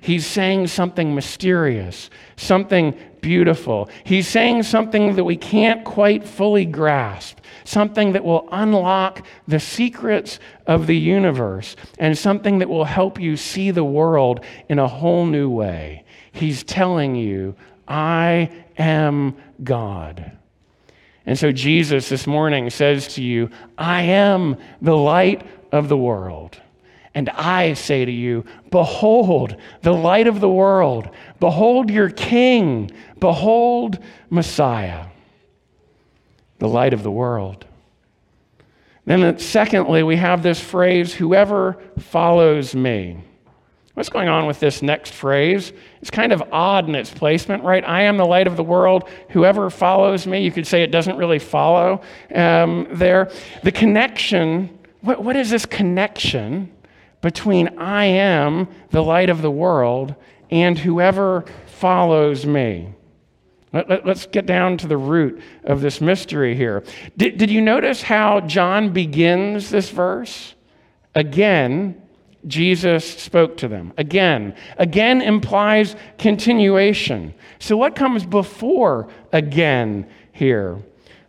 He's 0.00 0.24
saying 0.24 0.68
something 0.68 1.14
mysterious, 1.14 2.08
something 2.36 2.96
beautiful. 3.20 3.90
He's 4.04 4.28
saying 4.28 4.62
something 4.62 5.16
that 5.16 5.24
we 5.24 5.36
can't 5.36 5.84
quite 5.84 6.26
fully 6.26 6.64
grasp, 6.64 7.40
something 7.64 8.12
that 8.12 8.24
will 8.24 8.48
unlock 8.52 9.26
the 9.48 9.58
secrets 9.58 10.38
of 10.66 10.86
the 10.86 10.96
universe, 10.96 11.74
and 11.98 12.16
something 12.16 12.60
that 12.60 12.68
will 12.68 12.84
help 12.84 13.20
you 13.20 13.36
see 13.36 13.72
the 13.72 13.84
world 13.84 14.44
in 14.68 14.78
a 14.78 14.88
whole 14.88 15.26
new 15.26 15.50
way. 15.50 16.04
He's 16.30 16.62
telling 16.62 17.16
you, 17.16 17.56
I 17.88 18.50
am 18.78 19.36
God. 19.64 20.38
And 21.28 21.38
so 21.38 21.52
Jesus 21.52 22.08
this 22.08 22.26
morning 22.26 22.70
says 22.70 23.06
to 23.16 23.22
you, 23.22 23.50
I 23.76 24.00
am 24.00 24.56
the 24.80 24.96
light 24.96 25.46
of 25.70 25.90
the 25.90 25.96
world. 25.96 26.58
And 27.12 27.28
I 27.28 27.74
say 27.74 28.06
to 28.06 28.10
you, 28.10 28.46
Behold 28.70 29.54
the 29.82 29.92
light 29.92 30.26
of 30.26 30.40
the 30.40 30.48
world. 30.48 31.10
Behold 31.38 31.90
your 31.90 32.08
King. 32.08 32.90
Behold 33.20 33.98
Messiah, 34.30 35.04
the 36.60 36.68
light 36.68 36.94
of 36.94 37.02
the 37.02 37.10
world. 37.10 37.66
Then, 39.04 39.38
secondly, 39.38 40.02
we 40.02 40.16
have 40.16 40.42
this 40.42 40.58
phrase, 40.58 41.12
Whoever 41.12 41.78
follows 41.98 42.74
me. 42.74 43.22
What's 43.98 44.10
going 44.10 44.28
on 44.28 44.46
with 44.46 44.60
this 44.60 44.80
next 44.80 45.12
phrase? 45.12 45.72
It's 46.00 46.08
kind 46.08 46.32
of 46.32 46.40
odd 46.52 46.88
in 46.88 46.94
its 46.94 47.10
placement, 47.10 47.64
right? 47.64 47.84
I 47.84 48.02
am 48.02 48.16
the 48.16 48.24
light 48.24 48.46
of 48.46 48.56
the 48.56 48.62
world. 48.62 49.08
Whoever 49.30 49.70
follows 49.70 50.24
me, 50.24 50.38
you 50.44 50.52
could 50.52 50.68
say 50.68 50.84
it 50.84 50.92
doesn't 50.92 51.16
really 51.16 51.40
follow 51.40 52.02
um, 52.32 52.86
there. 52.92 53.28
The 53.64 53.72
connection, 53.72 54.78
what, 55.00 55.24
what 55.24 55.34
is 55.34 55.50
this 55.50 55.66
connection 55.66 56.72
between 57.22 57.76
I 57.76 58.04
am 58.04 58.68
the 58.90 59.02
light 59.02 59.30
of 59.30 59.42
the 59.42 59.50
world 59.50 60.14
and 60.48 60.78
whoever 60.78 61.44
follows 61.66 62.46
me? 62.46 62.94
Let, 63.72 64.06
us 64.06 64.26
get 64.26 64.46
down 64.46 64.78
to 64.78 64.86
the 64.86 64.96
root 64.96 65.42
of 65.64 65.80
this 65.80 66.00
mystery 66.00 66.54
here. 66.54 66.84
Did, 67.16 67.36
did 67.36 67.50
you 67.50 67.60
notice 67.60 68.02
how 68.02 68.42
John 68.42 68.92
begins 68.92 69.70
this 69.70 69.90
verse? 69.90 70.54
Again, 71.16 72.00
Jesus 72.48 73.04
spoke 73.04 73.56
to 73.58 73.68
them. 73.68 73.92
Again, 73.96 74.54
again 74.78 75.22
implies 75.22 75.94
continuation. 76.18 77.34
So, 77.58 77.76
what 77.76 77.94
comes 77.94 78.24
before 78.24 79.08
again 79.32 80.08
here? 80.32 80.78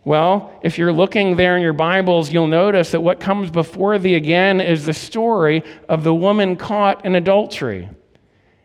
Well, 0.06 0.60
if 0.64 0.78
you're 0.78 0.94
looking 0.94 1.36
there 1.36 1.56
in 1.56 1.62
your 1.62 1.74
Bibles, 1.74 2.32
you'll 2.32 2.48
notice 2.48 2.92
that 2.92 3.02
what 3.02 3.20
comes 3.20 3.52
before 3.52 4.00
the 4.00 4.16
again 4.16 4.62
is 4.62 4.86
the 4.86 4.94
story 4.94 5.64
of 5.88 6.04
the 6.04 6.14
woman 6.16 6.56
caught 6.56 7.06
in 7.06 7.16
adultery. 7.16 7.90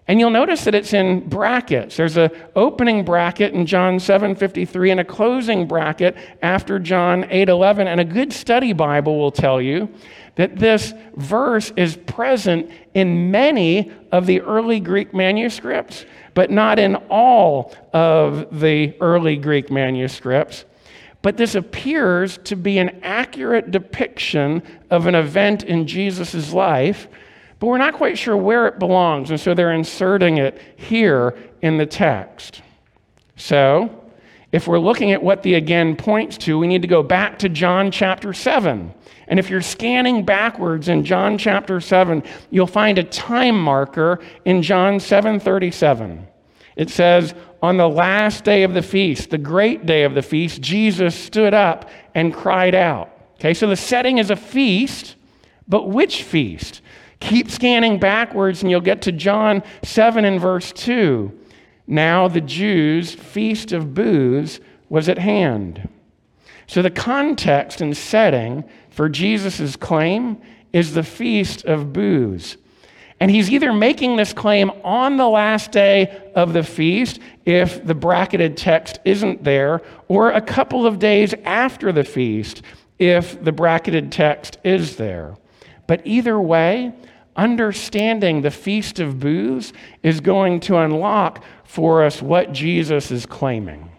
And 0.06 0.20
you'll 0.20 0.30
notice 0.30 0.64
that 0.64 0.75
it's 0.75 0.92
in 0.92 1.26
brackets. 1.28 1.96
There's 1.96 2.18
an 2.18 2.30
opening 2.54 3.04
bracket 3.04 3.54
in 3.54 3.64
John 3.64 3.99
7:53 3.99 4.90
and 4.90 5.00
a 5.00 5.04
closing 5.04 5.66
bracket 5.66 6.14
after 6.42 6.78
John 6.78 7.25
8:11 7.30 7.88
and 7.88 8.00
a 8.00 8.04
good 8.04 8.32
study 8.32 8.75
Bible 8.75 9.18
will 9.18 9.30
tell 9.30 9.62
you 9.62 9.88
that 10.37 10.56
this 10.56 10.92
verse 11.16 11.73
is 11.76 11.96
present 11.96 12.70
in 12.92 13.30
many 13.30 13.90
of 14.12 14.26
the 14.26 14.42
early 14.42 14.78
Greek 14.78 15.14
manuscripts, 15.14 16.04
but 16.34 16.50
not 16.50 16.78
in 16.78 16.96
all 17.08 17.73
of 17.94 18.61
the 18.61 18.92
early 19.00 19.37
Greek 19.37 19.70
manuscripts. 19.70 20.66
But 21.23 21.38
this 21.38 21.54
appears 21.54 22.37
to 22.44 22.56
be 22.56 22.76
an 22.76 23.00
accurate 23.02 23.70
depiction 23.70 24.62
of 24.90 25.06
an 25.06 25.14
event 25.14 25.62
in 25.62 25.87
Jesus' 25.87 26.52
life, 26.52 27.08
but 27.58 27.66
we're 27.66 27.78
not 27.78 27.94
quite 27.94 28.18
sure 28.18 28.37
where 28.37 28.66
it 28.66 28.78
belongs, 28.78 29.30
and 29.30 29.40
so 29.40 29.54
they're 29.54 29.73
inserting 29.73 30.38
it 30.38 30.61
here 30.76 31.37
in 31.62 31.78
the 31.78 31.87
text. 31.87 32.62
So, 33.37 34.04
if 34.52 34.68
we're 34.68 34.78
looking 34.78 35.11
at 35.12 35.23
what 35.23 35.42
the 35.42 35.54
again 35.54 35.96
points 35.96 36.38
to, 36.38 36.58
we 36.58 36.66
need 36.66 36.82
to 36.82 36.88
go 36.88 37.02
back 37.02 37.38
to 37.40 37.49
John 37.49 37.90
chapter 37.90 38.32
7. 38.32 38.94
And 39.26 39.38
if 39.38 39.50
you're 39.50 39.62
scanning 39.62 40.25
backwards 40.25 40.88
in 40.88 41.04
John 41.04 41.38
chapter 41.38 41.80
7, 41.80 42.23
you'll 42.50 42.66
find 42.66 42.99
a 42.99 43.04
time 43.04 43.61
marker 43.61 44.20
in 44.44 44.62
John 44.62 45.00
7:37. 45.00 46.26
It 46.76 46.90
says, 46.90 47.34
"On 47.62 47.76
the 47.76 47.88
last 47.88 48.45
day 48.45 48.62
of 48.62 48.75
the 48.75 48.82
feast, 48.82 49.30
the 49.30 49.38
great 49.38 49.86
day 49.86 50.04
of 50.04 50.14
the 50.14 50.23
feast, 50.23 50.60
Jesus 50.60 51.14
stood 51.14 51.54
up 51.54 51.88
and 52.14 52.34
cried 52.34 52.75
out." 52.75 53.10
Okay, 53.40 53.54
so 53.54 53.67
the 53.67 53.76
setting 53.76 54.19
is 54.19 54.30
a 54.30 54.36
feast, 54.36 55.17
but 55.67 55.88
which 55.88 56.23
feast? 56.23 56.80
Keep 57.20 57.50
scanning 57.50 57.98
backwards 57.98 58.62
and 58.62 58.70
you'll 58.70 58.80
get 58.80 59.02
to 59.02 59.12
John 59.12 59.62
7 59.82 60.24
and 60.24 60.40
verse 60.40 60.72
2. 60.72 61.32
Now 61.86 62.28
the 62.28 62.40
Jews' 62.40 63.14
feast 63.14 63.72
of 63.72 63.94
booths 63.94 64.60
was 64.88 65.08
at 65.08 65.18
hand. 65.18 65.88
So 66.66 66.82
the 66.82 66.90
context 66.90 67.80
and 67.80 67.96
setting 67.96 68.64
for 68.90 69.08
Jesus' 69.08 69.76
claim 69.76 70.40
is 70.72 70.94
the 70.94 71.02
Feast 71.02 71.64
of 71.64 71.92
Booths. 71.92 72.56
And 73.20 73.30
he's 73.30 73.50
either 73.50 73.72
making 73.72 74.16
this 74.16 74.32
claim 74.32 74.70
on 74.82 75.16
the 75.16 75.28
last 75.28 75.72
day 75.72 76.30
of 76.34 76.52
the 76.52 76.64
feast, 76.64 77.20
if 77.44 77.84
the 77.84 77.94
bracketed 77.94 78.56
text 78.56 78.98
isn't 79.04 79.44
there, 79.44 79.82
or 80.08 80.30
a 80.30 80.40
couple 80.40 80.86
of 80.86 80.98
days 80.98 81.32
after 81.44 81.92
the 81.92 82.04
feast, 82.04 82.62
if 82.98 83.42
the 83.42 83.52
bracketed 83.52 84.10
text 84.10 84.58
is 84.64 84.96
there. 84.96 85.36
But 85.86 86.02
either 86.04 86.40
way, 86.40 86.92
understanding 87.36 88.42
the 88.42 88.50
Feast 88.50 89.00
of 89.00 89.20
Booths 89.20 89.73
is 90.02 90.20
going 90.20 90.60
to 90.60 90.78
unlock 90.78 91.44
for 91.64 92.04
us 92.04 92.23
what 92.23 92.52
Jesus 92.52 93.10
is 93.10 93.26
claiming. 93.26 93.90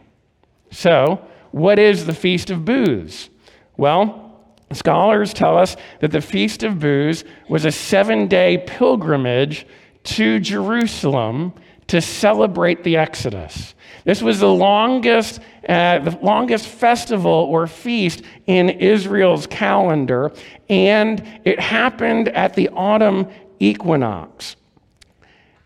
So, 0.71 1.25
what 1.51 1.79
is 1.79 2.05
the 2.05 2.13
Feast 2.13 2.49
of 2.49 2.65
Booths? 2.65 3.29
Well, 3.77 4.25
Scholars 4.73 5.33
tell 5.33 5.57
us 5.57 5.77
that 5.99 6.11
the 6.11 6.21
Feast 6.21 6.63
of 6.63 6.79
Booths 6.79 7.23
was 7.47 7.65
a 7.65 7.71
seven 7.71 8.27
day 8.27 8.63
pilgrimage 8.65 9.67
to 10.03 10.39
Jerusalem 10.39 11.53
to 11.87 12.01
celebrate 12.01 12.83
the 12.83 12.97
Exodus. 12.97 13.74
This 14.05 14.21
was 14.21 14.39
the 14.39 14.51
longest, 14.51 15.41
uh, 15.67 15.99
the 15.99 16.17
longest 16.21 16.67
festival 16.67 17.31
or 17.31 17.67
feast 17.67 18.21
in 18.45 18.69
Israel's 18.69 19.47
calendar, 19.47 20.31
and 20.69 21.27
it 21.43 21.59
happened 21.59 22.29
at 22.29 22.53
the 22.53 22.69
autumn 22.69 23.27
equinox. 23.59 24.55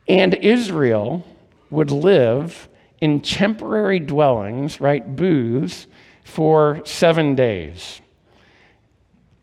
And 0.08 0.34
Israel 0.36 1.25
would 1.69 1.91
live 1.91 2.67
in 3.02 3.19
temporary 3.19 3.99
dwellings, 3.99 4.82
right, 4.82 5.15
booths, 5.15 5.86
for 6.23 6.82
seven 6.86 7.36
days. 7.36 7.99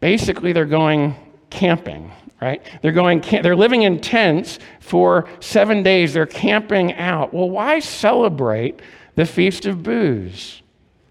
Basically, 0.00 0.52
they're 0.52 0.64
going 0.64 1.14
camping, 1.50 2.12
right? 2.40 2.62
They're 2.83 2.92
going 2.92 3.22
they're 3.42 3.57
living 3.57 3.83
in 3.83 4.01
tents 4.01 4.59
for 4.81 5.29
7 5.40 5.83
days. 5.83 6.14
They're 6.14 6.27
camping 6.27 6.94
out. 6.94 7.33
Well, 7.33 7.51
why 7.51 7.81
celebrate 7.81 8.81
the 9.14 9.27
feast 9.27 9.66
of 9.66 9.83
booths? 9.83 10.62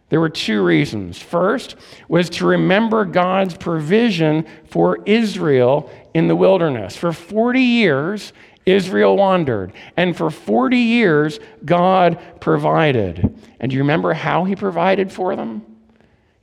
There 0.09 0.19
were 0.19 0.29
two 0.29 0.63
reasons. 0.63 1.17
First 1.19 1.75
was 2.07 2.29
to 2.31 2.45
remember 2.45 3.05
God's 3.05 3.57
provision 3.57 4.45
for 4.69 4.99
Israel 5.05 5.91
in 6.13 6.27
the 6.27 6.35
wilderness. 6.35 6.95
For 6.95 7.11
40 7.11 7.59
years, 7.59 8.31
Israel 8.67 9.17
wandered, 9.17 9.73
and 9.97 10.15
for 10.15 10.29
40 10.29 10.77
years, 10.77 11.39
God 11.65 12.19
provided. 12.39 13.35
And 13.59 13.71
do 13.71 13.75
you 13.75 13.81
remember 13.81 14.13
how 14.13 14.43
He 14.43 14.55
provided 14.55 15.11
for 15.11 15.35
them? 15.35 15.63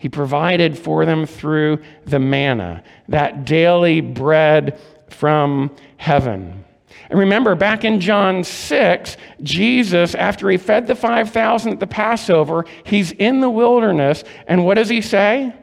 He 0.03 0.09
provided 0.09 0.77
for 0.77 1.07
them 1.07 1.27
through 1.27 1.79
the 2.07 2.19
manna, 2.19 2.83
that 3.07 3.45
daily 3.45 4.01
bread 4.01 4.81
from 5.09 5.71
heaven. 5.97 6.65
And 7.09 7.21
remember, 7.21 7.55
back 7.55 7.85
in 7.85 8.01
John 8.01 8.43
6, 8.43 9.17
Jesus, 9.45 10.17
after 10.17 10.51
he 10.51 10.57
fed 10.57 10.89
the 10.89 10.97
5,000 10.97 11.75
at 11.75 11.79
the 11.79 11.87
Passover, 11.87 12.65
he's 12.83 13.13
in 13.13 13.39
the 13.39 13.49
wilderness. 13.49 14.25
And 14.49 14.65
what 14.65 14.75
does 14.75 14.89
he 14.89 15.03
say? 15.03 15.55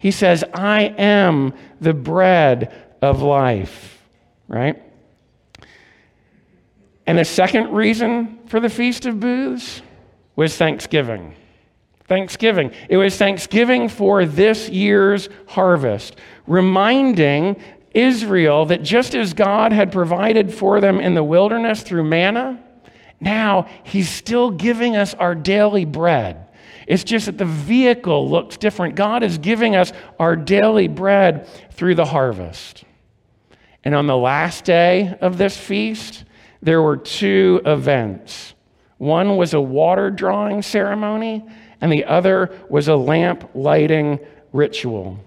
He 0.00 0.10
says, 0.10 0.42
I 0.52 0.92
am 0.98 1.54
the 1.80 1.94
bread 1.94 2.74
of 3.00 3.22
life, 3.22 4.02
right? 4.48 4.82
And 7.06 7.16
the 7.16 7.24
second 7.24 7.72
reason 7.72 8.40
for 8.48 8.58
the 8.58 8.68
Feast 8.68 9.06
of 9.06 9.20
Booths 9.20 9.80
was 10.34 10.56
Thanksgiving. 10.56 11.36
Thanksgiving. 12.08 12.72
It 12.88 12.96
was 12.96 13.16
Thanksgiving 13.16 13.88
for 13.88 14.24
this 14.24 14.68
year's 14.68 15.28
harvest, 15.48 16.16
reminding 16.46 17.60
Israel 17.92 18.66
that 18.66 18.82
just 18.82 19.14
as 19.14 19.32
God 19.32 19.72
had 19.72 19.90
provided 19.90 20.52
for 20.52 20.80
them 20.80 21.00
in 21.00 21.14
the 21.14 21.24
wilderness 21.24 21.82
through 21.82 22.04
manna, 22.04 22.62
now 23.20 23.68
He's 23.84 24.08
still 24.08 24.50
giving 24.50 24.96
us 24.96 25.14
our 25.14 25.34
daily 25.34 25.84
bread. 25.84 26.46
It's 26.86 27.04
just 27.04 27.26
that 27.26 27.38
the 27.38 27.44
vehicle 27.44 28.28
looks 28.28 28.56
different. 28.56 28.94
God 28.94 29.22
is 29.22 29.38
giving 29.38 29.74
us 29.74 29.92
our 30.20 30.36
daily 30.36 30.86
bread 30.86 31.48
through 31.72 31.96
the 31.96 32.04
harvest. 32.04 32.84
And 33.82 33.94
on 33.94 34.06
the 34.06 34.16
last 34.16 34.64
day 34.64 35.16
of 35.20 35.38
this 35.38 35.56
feast, 35.56 36.24
there 36.62 36.82
were 36.82 36.96
two 36.96 37.60
events. 37.64 38.54
One 38.98 39.36
was 39.36 39.54
a 39.54 39.60
water 39.60 40.10
drawing 40.10 40.62
ceremony, 40.62 41.44
and 41.80 41.92
the 41.92 42.04
other 42.04 42.50
was 42.68 42.88
a 42.88 42.96
lamp 42.96 43.50
lighting 43.54 44.18
ritual. 44.52 45.18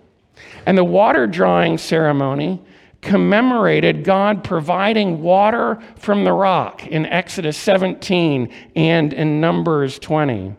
And 0.65 0.77
the 0.77 0.83
water 0.83 1.27
drawing 1.27 1.77
ceremony 1.77 2.62
commemorated 3.01 4.03
God 4.03 4.43
providing 4.43 5.21
water 5.21 5.79
from 5.95 6.23
the 6.23 6.33
rock 6.33 6.85
in 6.88 7.05
Exodus 7.05 7.57
17 7.57 8.53
and 8.75 9.13
in 9.13 9.39
Numbers 9.39 9.99
20. 9.99 10.53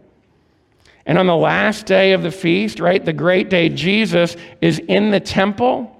And 1.06 1.18
on 1.18 1.26
the 1.26 1.36
last 1.36 1.86
day 1.86 2.12
of 2.12 2.22
the 2.22 2.30
feast, 2.30 2.80
right, 2.80 3.04
the 3.04 3.12
great 3.12 3.50
day, 3.50 3.68
Jesus 3.68 4.36
is 4.60 4.78
in 4.78 5.10
the 5.10 5.20
temple. 5.20 5.96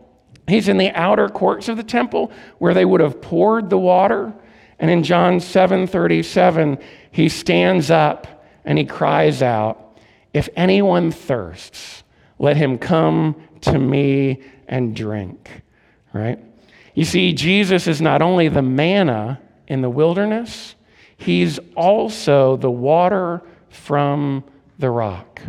He's 0.46 0.68
in 0.68 0.78
the 0.78 0.90
outer 0.92 1.28
courts 1.28 1.68
of 1.68 1.76
the 1.76 1.82
temple 1.82 2.32
where 2.58 2.74
they 2.74 2.84
would 2.84 3.00
have 3.00 3.20
poured 3.20 3.70
the 3.70 3.78
water. 3.78 4.32
And 4.78 4.90
in 4.90 5.02
John 5.02 5.40
7 5.40 5.86
37, 5.86 6.78
he 7.10 7.28
stands 7.28 7.90
up 7.90 8.39
and 8.70 8.78
he 8.78 8.84
cries 8.84 9.42
out, 9.42 9.98
If 10.32 10.48
anyone 10.54 11.10
thirsts, 11.10 12.04
let 12.38 12.56
him 12.56 12.78
come 12.78 13.34
to 13.62 13.76
me 13.76 14.44
and 14.68 14.94
drink. 14.94 15.62
Right? 16.12 16.38
You 16.94 17.04
see, 17.04 17.32
Jesus 17.32 17.88
is 17.88 18.00
not 18.00 18.22
only 18.22 18.46
the 18.46 18.62
manna 18.62 19.40
in 19.66 19.80
the 19.80 19.90
wilderness, 19.90 20.76
he's 21.16 21.58
also 21.74 22.58
the 22.58 22.70
water 22.70 23.42
from 23.70 24.44
the 24.78 24.90
rock. 24.90 25.42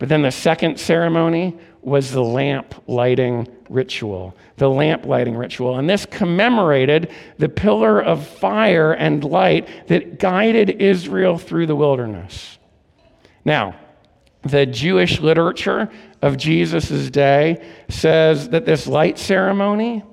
But 0.00 0.08
then 0.08 0.22
the 0.22 0.32
second 0.32 0.80
ceremony 0.80 1.56
was 1.82 2.12
the 2.12 2.22
lamp 2.22 2.74
lighting 2.86 3.48
ritual. 3.68 4.36
The 4.56 4.70
lamp 4.70 5.04
lighting 5.04 5.36
ritual. 5.36 5.78
And 5.78 5.90
this 5.90 6.06
commemorated 6.06 7.10
the 7.38 7.48
pillar 7.48 8.00
of 8.00 8.26
fire 8.26 8.92
and 8.92 9.24
light 9.24 9.68
that 9.88 10.18
guided 10.18 10.70
Israel 10.70 11.38
through 11.38 11.66
the 11.66 11.76
wilderness. 11.76 12.58
Now, 13.44 13.76
the 14.42 14.66
Jewish 14.66 15.20
literature 15.20 15.90
of 16.20 16.36
Jesus' 16.36 17.10
day 17.10 17.64
says 17.88 18.48
that 18.50 18.64
this 18.64 18.86
light 18.86 19.18
ceremony 19.18 20.04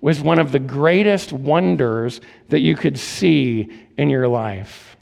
was 0.00 0.20
one 0.20 0.38
of 0.38 0.52
the 0.52 0.58
greatest 0.58 1.32
wonders 1.32 2.20
that 2.48 2.60
you 2.60 2.76
could 2.76 2.98
see 2.98 3.68
in 3.96 4.08
your 4.08 4.28
life. 4.28 4.96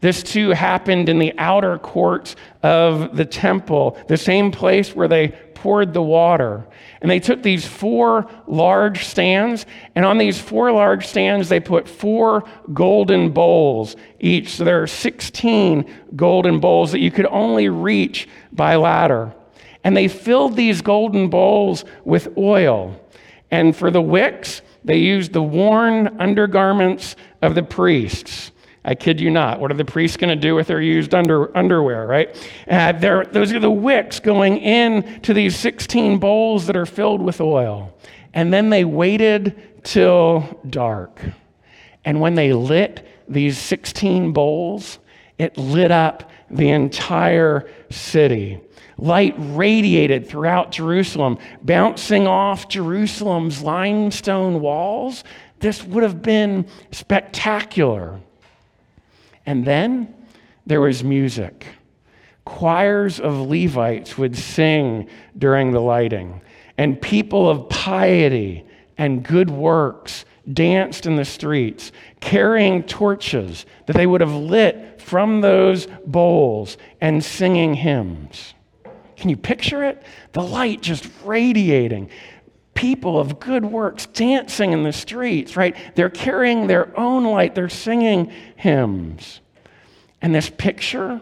This 0.00 0.22
too 0.22 0.50
happened 0.50 1.10
in 1.10 1.18
the 1.18 1.34
outer 1.36 1.78
courts 1.78 2.34
of 2.62 3.16
the 3.16 3.26
temple, 3.26 3.98
the 4.08 4.16
same 4.16 4.50
place 4.50 4.96
where 4.96 5.08
they 5.08 5.28
poured 5.60 5.92
the 5.92 6.02
water. 6.02 6.66
And 7.02 7.10
they 7.10 7.20
took 7.20 7.42
these 7.42 7.66
four 7.66 8.30
large 8.46 9.04
stands, 9.04 9.66
and 9.94 10.06
on 10.06 10.16
these 10.16 10.40
four 10.40 10.72
large 10.72 11.06
stands, 11.06 11.50
they 11.50 11.60
put 11.60 11.86
four 11.86 12.44
golden 12.72 13.30
bowls 13.30 13.94
each. 14.18 14.56
So 14.56 14.64
there 14.64 14.82
are 14.82 14.86
16 14.86 15.84
golden 16.16 16.60
bowls 16.60 16.92
that 16.92 17.00
you 17.00 17.10
could 17.10 17.26
only 17.26 17.68
reach 17.68 18.26
by 18.50 18.76
ladder. 18.76 19.34
And 19.84 19.94
they 19.94 20.08
filled 20.08 20.56
these 20.56 20.80
golden 20.80 21.28
bowls 21.28 21.84
with 22.04 22.36
oil. 22.38 22.98
And 23.50 23.76
for 23.76 23.90
the 23.90 24.00
wicks, 24.00 24.62
they 24.82 24.96
used 24.96 25.34
the 25.34 25.42
worn 25.42 26.18
undergarments 26.20 27.16
of 27.42 27.54
the 27.54 27.62
priests. 27.62 28.50
I 28.84 28.94
kid 28.94 29.20
you 29.20 29.30
not. 29.30 29.60
What 29.60 29.70
are 29.70 29.74
the 29.74 29.84
priests 29.84 30.16
going 30.16 30.30
to 30.30 30.40
do 30.40 30.54
with 30.54 30.68
their 30.68 30.80
used 30.80 31.14
under, 31.14 31.56
underwear, 31.56 32.06
right? 32.06 32.34
Uh, 32.68 32.92
those 32.92 33.52
are 33.52 33.60
the 33.60 33.70
wicks 33.70 34.20
going 34.20 34.58
in 34.58 35.20
to 35.20 35.34
these 35.34 35.56
16 35.56 36.18
bowls 36.18 36.66
that 36.66 36.76
are 36.76 36.86
filled 36.86 37.20
with 37.20 37.40
oil. 37.40 37.94
And 38.32 38.52
then 38.52 38.70
they 38.70 38.84
waited 38.84 39.84
till 39.84 40.60
dark. 40.68 41.20
And 42.04 42.20
when 42.20 42.34
they 42.34 42.52
lit 42.54 43.06
these 43.28 43.58
16 43.58 44.32
bowls, 44.32 44.98
it 45.36 45.58
lit 45.58 45.90
up 45.90 46.30
the 46.50 46.70
entire 46.70 47.70
city. 47.90 48.60
Light 48.96 49.34
radiated 49.38 50.26
throughout 50.26 50.72
Jerusalem, 50.72 51.38
bouncing 51.62 52.26
off 52.26 52.68
Jerusalem's 52.68 53.62
limestone 53.62 54.60
walls. 54.60 55.24
This 55.58 55.82
would 55.84 56.02
have 56.02 56.22
been 56.22 56.66
spectacular. 56.92 58.20
And 59.46 59.64
then 59.64 60.14
there 60.66 60.80
was 60.80 61.02
music. 61.02 61.66
Choirs 62.44 63.20
of 63.20 63.40
Levites 63.40 64.18
would 64.18 64.36
sing 64.36 65.08
during 65.36 65.72
the 65.72 65.80
lighting, 65.80 66.40
and 66.76 67.00
people 67.00 67.48
of 67.48 67.68
piety 67.68 68.64
and 68.98 69.22
good 69.22 69.50
works 69.50 70.24
danced 70.52 71.06
in 71.06 71.16
the 71.16 71.24
streets, 71.24 71.92
carrying 72.20 72.82
torches 72.82 73.66
that 73.86 73.94
they 73.94 74.06
would 74.06 74.20
have 74.20 74.34
lit 74.34 75.00
from 75.00 75.40
those 75.40 75.86
bowls 76.06 76.76
and 77.00 77.24
singing 77.24 77.74
hymns. 77.74 78.54
Can 79.16 79.28
you 79.28 79.36
picture 79.36 79.84
it? 79.84 80.02
The 80.32 80.42
light 80.42 80.80
just 80.80 81.08
radiating. 81.24 82.08
People 82.74 83.18
of 83.18 83.40
good 83.40 83.64
works 83.64 84.06
dancing 84.06 84.72
in 84.72 84.82
the 84.82 84.92
streets, 84.92 85.56
right? 85.56 85.76
They're 85.94 86.08
carrying 86.10 86.66
their 86.66 86.98
own 86.98 87.24
light, 87.24 87.54
they're 87.54 87.68
singing 87.68 88.32
hymns. 88.56 89.40
And 90.22 90.34
this 90.34 90.50
picture 90.50 91.20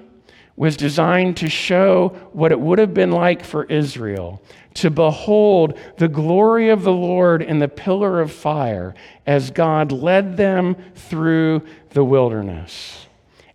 was 0.57 0.77
designed 0.77 1.37
to 1.39 1.49
show 1.49 2.09
what 2.33 2.51
it 2.51 2.61
would 2.61 2.79
have 2.79 2.93
been 2.93 3.13
like 3.13 3.45
for 3.45 3.65
Israel 3.65 4.43
to 4.79 4.91
behold 4.91 5.77
the 5.97 6.07
glory 6.07 6.69
of 6.71 6.83
the 6.83 6.93
Lord 6.93 7.43
in 7.43 7.59
the 7.59 7.69
pillar 7.69 8.21
of 8.21 8.31
fire 8.31 8.95
as 9.27 9.51
God 9.51 9.91
led 9.91 10.37
them 10.37 10.77
through 10.95 11.67
the 11.91 12.05
wilderness. 12.05 13.07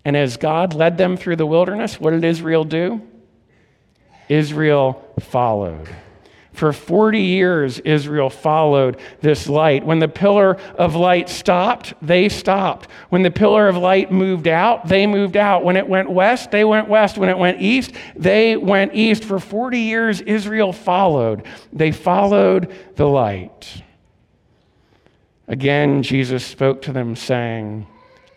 And 0.03 0.17
as 0.17 0.35
God 0.35 0.73
led 0.73 0.97
them 0.97 1.15
through 1.15 1.37
the 1.37 1.45
wilderness, 1.45 1.97
what 1.97 2.11
did 2.11 2.25
Israel 2.25 2.65
do? 2.65 3.01
Israel 4.27 5.13
followed. 5.21 5.87
For 6.53 6.71
40 6.71 7.19
years, 7.19 7.79
Israel 7.79 8.29
followed 8.29 8.99
this 9.21 9.49
light. 9.49 9.83
When 9.83 9.97
the 9.97 10.07
pillar 10.07 10.57
of 10.77 10.95
light 10.95 11.27
stopped, 11.27 11.95
they 11.99 12.29
stopped. 12.29 12.87
When 13.09 13.23
the 13.23 13.31
pillar 13.31 13.67
of 13.67 13.75
light 13.75 14.11
moved 14.11 14.47
out, 14.47 14.87
they 14.87 15.07
moved 15.07 15.35
out. 15.35 15.63
When 15.63 15.75
it 15.75 15.87
went 15.87 16.11
west, 16.11 16.51
they 16.51 16.63
went 16.63 16.87
west. 16.87 17.17
When 17.17 17.29
it 17.29 17.37
went 17.39 17.59
east, 17.59 17.93
they 18.15 18.55
went 18.55 18.93
east. 18.93 19.23
For 19.23 19.39
40 19.39 19.79
years, 19.79 20.21
Israel 20.21 20.71
followed. 20.71 21.43
They 21.73 21.91
followed 21.91 22.71
the 22.95 23.07
light. 23.07 23.81
Again, 25.47 26.03
Jesus 26.03 26.45
spoke 26.45 26.83
to 26.83 26.93
them, 26.93 27.15
saying, 27.15 27.87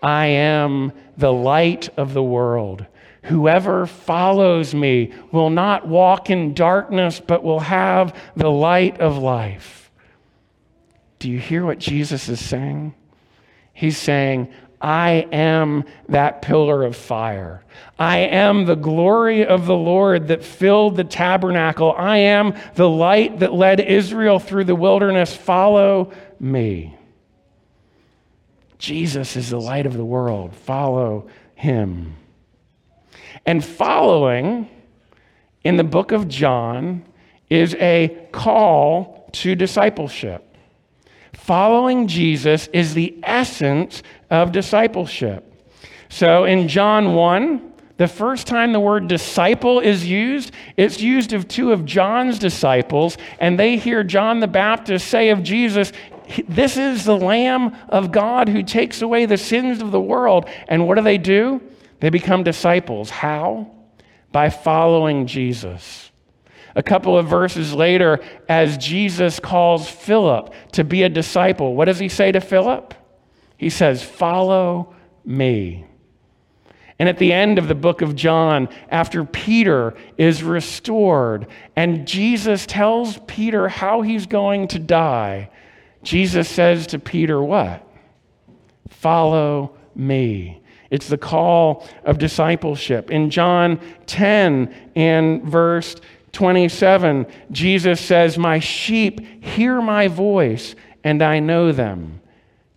I 0.02 0.26
am 0.26 0.92
the 1.18 1.32
light 1.32 1.90
of 1.98 2.14
the 2.14 2.22
world. 2.22 2.86
Whoever 3.26 3.86
follows 3.86 4.74
me 4.74 5.12
will 5.32 5.50
not 5.50 5.86
walk 5.86 6.30
in 6.30 6.54
darkness, 6.54 7.20
but 7.20 7.42
will 7.42 7.60
have 7.60 8.16
the 8.36 8.50
light 8.50 9.00
of 9.00 9.18
life. 9.18 9.90
Do 11.18 11.30
you 11.30 11.38
hear 11.38 11.64
what 11.64 11.78
Jesus 11.78 12.28
is 12.28 12.38
saying? 12.38 12.94
He's 13.72 13.98
saying, 13.98 14.52
I 14.80 15.26
am 15.32 15.84
that 16.08 16.42
pillar 16.42 16.84
of 16.84 16.94
fire. 16.94 17.64
I 17.98 18.18
am 18.18 18.64
the 18.64 18.76
glory 18.76 19.44
of 19.44 19.66
the 19.66 19.74
Lord 19.74 20.28
that 20.28 20.44
filled 20.44 20.96
the 20.96 21.04
tabernacle. 21.04 21.94
I 21.96 22.18
am 22.18 22.54
the 22.74 22.88
light 22.88 23.40
that 23.40 23.52
led 23.52 23.80
Israel 23.80 24.38
through 24.38 24.64
the 24.64 24.76
wilderness. 24.76 25.34
Follow 25.34 26.12
me. 26.38 26.96
Jesus 28.78 29.36
is 29.36 29.50
the 29.50 29.60
light 29.60 29.86
of 29.86 29.96
the 29.96 30.04
world. 30.04 30.54
Follow 30.54 31.26
him. 31.54 32.14
And 33.46 33.64
following 33.64 34.68
in 35.62 35.76
the 35.76 35.84
book 35.84 36.12
of 36.12 36.28
John 36.28 37.04
is 37.48 37.74
a 37.76 38.28
call 38.32 39.30
to 39.32 39.54
discipleship. 39.54 40.42
Following 41.32 42.08
Jesus 42.08 42.66
is 42.72 42.94
the 42.94 43.18
essence 43.22 44.02
of 44.30 44.50
discipleship. 44.50 45.44
So 46.08 46.44
in 46.44 46.66
John 46.66 47.14
1, 47.14 47.72
the 47.98 48.08
first 48.08 48.46
time 48.46 48.72
the 48.72 48.80
word 48.80 49.08
disciple 49.08 49.80
is 49.80 50.04
used, 50.06 50.50
it's 50.76 51.00
used 51.00 51.32
of 51.32 51.48
two 51.48 51.72
of 51.72 51.84
John's 51.84 52.38
disciples, 52.38 53.16
and 53.38 53.58
they 53.58 53.76
hear 53.76 54.02
John 54.02 54.40
the 54.40 54.48
Baptist 54.48 55.08
say 55.08 55.30
of 55.30 55.42
Jesus, 55.42 55.92
This 56.48 56.76
is 56.76 57.04
the 57.04 57.16
Lamb 57.16 57.76
of 57.88 58.12
God 58.12 58.48
who 58.48 58.62
takes 58.62 59.00
away 59.00 59.24
the 59.24 59.38
sins 59.38 59.80
of 59.80 59.92
the 59.92 60.00
world. 60.00 60.48
And 60.68 60.86
what 60.86 60.96
do 60.96 61.02
they 61.02 61.18
do? 61.18 61.62
They 62.00 62.10
become 62.10 62.42
disciples. 62.42 63.10
How? 63.10 63.70
By 64.32 64.50
following 64.50 65.26
Jesus. 65.26 66.10
A 66.74 66.82
couple 66.82 67.16
of 67.16 67.26
verses 67.26 67.72
later, 67.72 68.20
as 68.48 68.76
Jesus 68.76 69.40
calls 69.40 69.88
Philip 69.88 70.52
to 70.72 70.84
be 70.84 71.04
a 71.04 71.08
disciple, 71.08 71.74
what 71.74 71.86
does 71.86 71.98
he 71.98 72.10
say 72.10 72.32
to 72.32 72.40
Philip? 72.40 72.92
He 73.56 73.70
says, 73.70 74.02
Follow 74.02 74.94
me. 75.24 75.86
And 76.98 77.08
at 77.08 77.18
the 77.18 77.32
end 77.32 77.58
of 77.58 77.68
the 77.68 77.74
book 77.74 78.02
of 78.02 78.14
John, 78.14 78.68
after 78.90 79.24
Peter 79.24 79.94
is 80.16 80.42
restored 80.42 81.46
and 81.74 82.06
Jesus 82.06 82.64
tells 82.64 83.18
Peter 83.26 83.68
how 83.68 84.02
he's 84.02 84.26
going 84.26 84.68
to 84.68 84.78
die, 84.78 85.50
Jesus 86.02 86.48
says 86.48 86.86
to 86.88 86.98
Peter, 86.98 87.42
What? 87.42 87.86
Follow 88.88 89.76
me. 89.94 90.62
It's 90.90 91.08
the 91.08 91.18
call 91.18 91.86
of 92.04 92.18
discipleship. 92.18 93.10
In 93.10 93.30
John 93.30 93.80
10 94.06 94.74
and 94.94 95.42
verse 95.42 95.96
27, 96.32 97.26
Jesus 97.50 98.00
says, 98.00 98.38
My 98.38 98.58
sheep 98.58 99.42
hear 99.42 99.80
my 99.80 100.08
voice, 100.08 100.74
and 101.02 101.22
I 101.22 101.40
know 101.40 101.72
them, 101.72 102.20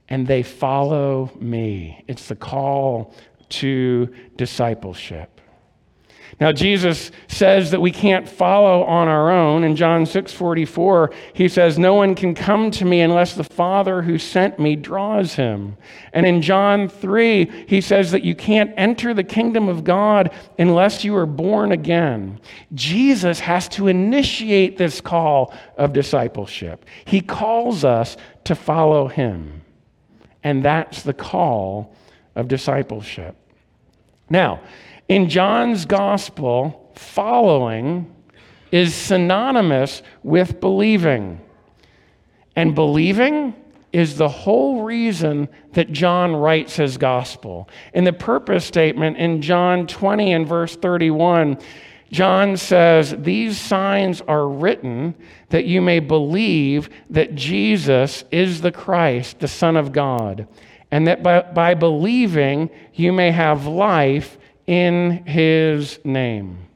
and 0.08 0.28
they 0.28 0.44
follow 0.44 1.32
me. 1.40 2.04
It's 2.08 2.28
the 2.28 2.36
call 2.36 3.14
to 3.50 4.14
discipleship. 4.38 5.39
Now, 6.40 6.54
Jesus 6.54 7.12
says 7.28 7.72
that 7.72 7.82
we 7.82 7.92
can't 7.92 8.28
follow 8.28 8.84
on 8.84 9.10
our 9.10 9.30
own. 9.30 9.66
In 9.66 9.76
John 9.76 10.06
6 10.06 10.32
44, 10.32 11.12
he 11.34 11.50
says, 11.50 11.78
No 11.78 11.96
one 11.96 12.16
can 12.16 12.34
come 12.34 12.72
to 12.72 12.86
me 12.86 13.02
unless 13.02 13.34
the 13.34 13.44
Father 13.44 14.02
who 14.02 14.18
sent 14.18 14.58
me 14.58 14.78
draws 14.78 15.34
him. 15.34 15.76
And 16.14 16.26
in 16.26 16.42
John 16.42 16.88
3, 16.88 17.66
he 17.68 17.82
says 17.82 18.12
that 18.12 18.24
you 18.24 18.36
can't 18.36 18.74
enter 18.78 19.14
the 19.14 19.24
kingdom 19.24 19.68
of 19.68 19.84
God 19.84 20.32
unless 20.58 21.04
you 21.04 21.14
are 21.18 21.26
born 21.26 21.74
again. 21.74 22.40
Jesus 22.74 23.42
has 23.42 23.68
to 23.70 23.88
initiate 23.88 24.78
this 24.78 25.02
call 25.02 25.54
of 25.78 25.92
discipleship. 25.92 26.86
He 27.04 27.20
calls 27.20 27.84
us 27.84 28.16
to 28.46 28.56
follow 28.56 29.10
him. 29.10 29.62
And 30.42 30.64
that's 30.64 31.04
the 31.04 31.14
call 31.14 31.94
of 32.34 32.48
discipleship. 32.48 33.36
Now, 34.30 34.62
in 35.10 35.28
John's 35.28 35.86
gospel, 35.86 36.92
following 36.96 38.16
is 38.72 38.94
synonymous 38.94 40.04
with 40.24 40.60
believing. 40.62 41.42
And 42.56 42.76
believing 42.76 43.56
is 43.92 44.18
the 44.18 44.30
whole 44.30 44.84
reason 44.84 45.50
that 45.74 45.92
John 45.92 46.36
writes 46.36 46.76
his 46.76 46.98
gospel. 46.98 47.68
In 47.94 48.04
the 48.04 48.14
purpose 48.14 48.66
statement 48.66 49.18
in 49.18 49.42
John 49.42 49.88
20 49.88 50.32
and 50.32 50.48
verse 50.48 50.76
31, 50.76 51.58
John 52.12 52.56
says, 52.58 53.16
These 53.18 53.58
signs 53.58 54.22
are 54.22 54.48
written 54.48 55.16
that 55.50 55.66
you 55.66 55.82
may 55.82 56.00
believe 56.00 56.90
that 57.10 57.34
Jesus 57.34 58.24
is 58.30 58.62
the 58.62 58.72
Christ, 58.72 59.40
the 59.40 59.48
Son 59.48 59.76
of 59.76 59.92
God, 59.92 60.48
and 60.92 61.08
that 61.08 61.24
by, 61.24 61.42
by 61.42 61.74
believing 61.74 62.70
you 62.94 63.12
may 63.12 63.32
have 63.32 63.66
life 63.66 64.38
in 64.70 65.26
his 65.26 66.00
name. 66.06 66.68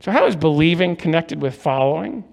So, 0.00 0.12
how 0.12 0.26
is 0.26 0.36
believing 0.36 0.96
connected 0.96 1.40
with 1.40 1.54
following? 1.54 2.24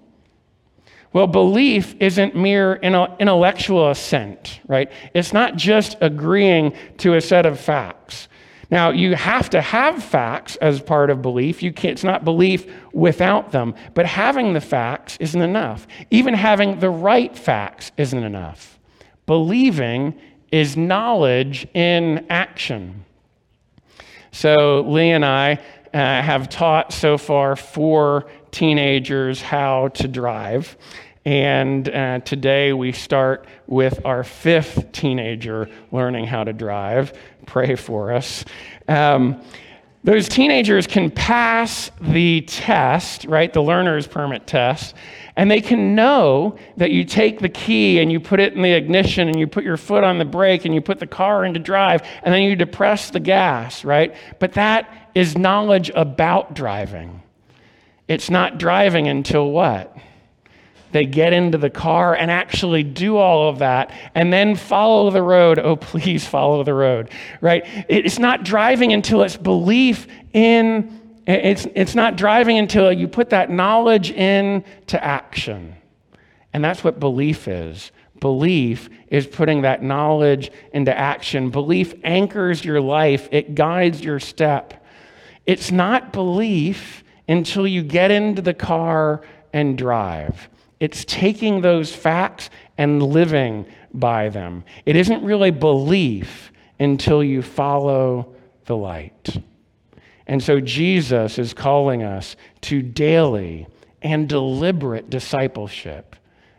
Well, 1.14 1.26
belief 1.26 1.94
isn't 2.00 2.36
mere 2.36 2.74
intellectual 2.74 3.90
assent, 3.90 4.60
right? 4.68 4.92
It's 5.14 5.32
not 5.32 5.56
just 5.56 5.96
agreeing 6.02 6.74
to 6.98 7.14
a 7.14 7.20
set 7.22 7.46
of 7.46 7.58
facts. 7.58 8.28
Now, 8.70 8.90
you 8.90 9.14
have 9.14 9.48
to 9.50 9.62
have 9.62 10.04
facts 10.04 10.56
as 10.56 10.82
part 10.82 11.08
of 11.08 11.22
belief. 11.22 11.62
You 11.62 11.72
can't, 11.72 11.92
it's 11.92 12.04
not 12.04 12.24
belief 12.24 12.70
without 12.92 13.52
them. 13.52 13.74
But 13.94 14.04
having 14.04 14.52
the 14.52 14.60
facts 14.60 15.16
isn't 15.18 15.40
enough. 15.40 15.86
Even 16.10 16.34
having 16.34 16.80
the 16.80 16.90
right 16.90 17.34
facts 17.34 17.90
isn't 17.96 18.22
enough. 18.22 18.78
Believing 19.24 20.20
is 20.52 20.76
knowledge 20.76 21.66
in 21.72 22.26
action. 22.28 23.04
So, 24.34 24.80
Lee 24.88 25.10
and 25.10 25.24
I 25.24 25.52
uh, 25.52 25.58
have 25.92 26.48
taught 26.48 26.92
so 26.92 27.16
far 27.16 27.54
four 27.54 28.26
teenagers 28.50 29.40
how 29.40 29.88
to 29.94 30.08
drive. 30.08 30.76
And 31.24 31.88
uh, 31.88 32.18
today 32.18 32.72
we 32.72 32.90
start 32.90 33.46
with 33.68 34.04
our 34.04 34.24
fifth 34.24 34.90
teenager 34.90 35.70
learning 35.92 36.26
how 36.26 36.42
to 36.42 36.52
drive. 36.52 37.12
Pray 37.46 37.76
for 37.76 38.12
us. 38.12 38.44
Um, 38.88 39.40
those 40.04 40.28
teenagers 40.28 40.86
can 40.86 41.10
pass 41.10 41.90
the 41.98 42.42
test, 42.42 43.24
right? 43.24 43.50
The 43.50 43.62
learner's 43.62 44.06
permit 44.06 44.46
test. 44.46 44.94
And 45.34 45.50
they 45.50 45.62
can 45.62 45.94
know 45.94 46.58
that 46.76 46.90
you 46.90 47.04
take 47.04 47.40
the 47.40 47.48
key 47.48 47.98
and 48.00 48.12
you 48.12 48.20
put 48.20 48.38
it 48.38 48.52
in 48.52 48.60
the 48.60 48.72
ignition 48.72 49.28
and 49.28 49.40
you 49.40 49.46
put 49.46 49.64
your 49.64 49.78
foot 49.78 50.04
on 50.04 50.18
the 50.18 50.26
brake 50.26 50.66
and 50.66 50.74
you 50.74 50.82
put 50.82 51.00
the 51.00 51.06
car 51.06 51.46
into 51.46 51.58
drive 51.58 52.02
and 52.22 52.34
then 52.34 52.42
you 52.42 52.54
depress 52.54 53.10
the 53.10 53.18
gas, 53.18 53.82
right? 53.82 54.14
But 54.38 54.52
that 54.52 55.10
is 55.14 55.38
knowledge 55.38 55.90
about 55.94 56.54
driving. 56.54 57.22
It's 58.06 58.28
not 58.28 58.58
driving 58.58 59.08
until 59.08 59.50
what? 59.50 59.96
They 60.94 61.06
get 61.06 61.32
into 61.32 61.58
the 61.58 61.70
car 61.70 62.14
and 62.14 62.30
actually 62.30 62.84
do 62.84 63.16
all 63.16 63.48
of 63.48 63.58
that 63.58 63.90
and 64.14 64.32
then 64.32 64.54
follow 64.54 65.10
the 65.10 65.24
road. 65.24 65.58
Oh, 65.58 65.74
please 65.74 66.24
follow 66.24 66.62
the 66.62 66.72
road, 66.72 67.10
right? 67.40 67.64
It's 67.88 68.20
not 68.20 68.44
driving 68.44 68.92
until 68.92 69.24
it's 69.24 69.36
belief 69.36 70.06
in 70.32 71.00
it's, 71.26 71.66
it's 71.74 71.96
not 71.96 72.14
driving 72.14 72.58
until 72.58 72.92
you 72.92 73.08
put 73.08 73.30
that 73.30 73.50
knowledge 73.50 74.12
into 74.12 75.02
action. 75.02 75.74
And 76.52 76.62
that's 76.62 76.84
what 76.84 77.00
belief 77.00 77.48
is. 77.48 77.90
Belief 78.20 78.88
is 79.08 79.26
putting 79.26 79.62
that 79.62 79.82
knowledge 79.82 80.52
into 80.72 80.96
action. 80.96 81.50
Belief 81.50 81.94
anchors 82.04 82.64
your 82.64 82.80
life, 82.80 83.28
it 83.32 83.56
guides 83.56 84.00
your 84.00 84.20
step. 84.20 84.86
It's 85.44 85.72
not 85.72 86.12
belief 86.12 87.02
until 87.26 87.66
you 87.66 87.82
get 87.82 88.12
into 88.12 88.42
the 88.42 88.54
car 88.54 89.22
and 89.52 89.76
drive. 89.76 90.48
It's 90.84 91.02
taking 91.06 91.62
those 91.62 91.96
facts 91.96 92.50
and 92.76 93.02
living 93.02 93.64
by 93.94 94.28
them. 94.28 94.64
It 94.84 94.96
isn't 94.96 95.24
really 95.24 95.50
belief 95.50 96.52
until 96.78 97.24
you 97.24 97.40
follow 97.40 98.34
the 98.66 98.76
light. 98.76 99.42
And 100.26 100.42
so 100.42 100.60
Jesus 100.60 101.38
is 101.38 101.54
calling 101.54 102.02
us 102.02 102.36
to 102.62 102.82
daily 102.82 103.66
and 104.02 104.28
deliberate 104.28 105.08
discipleship. 105.08 106.16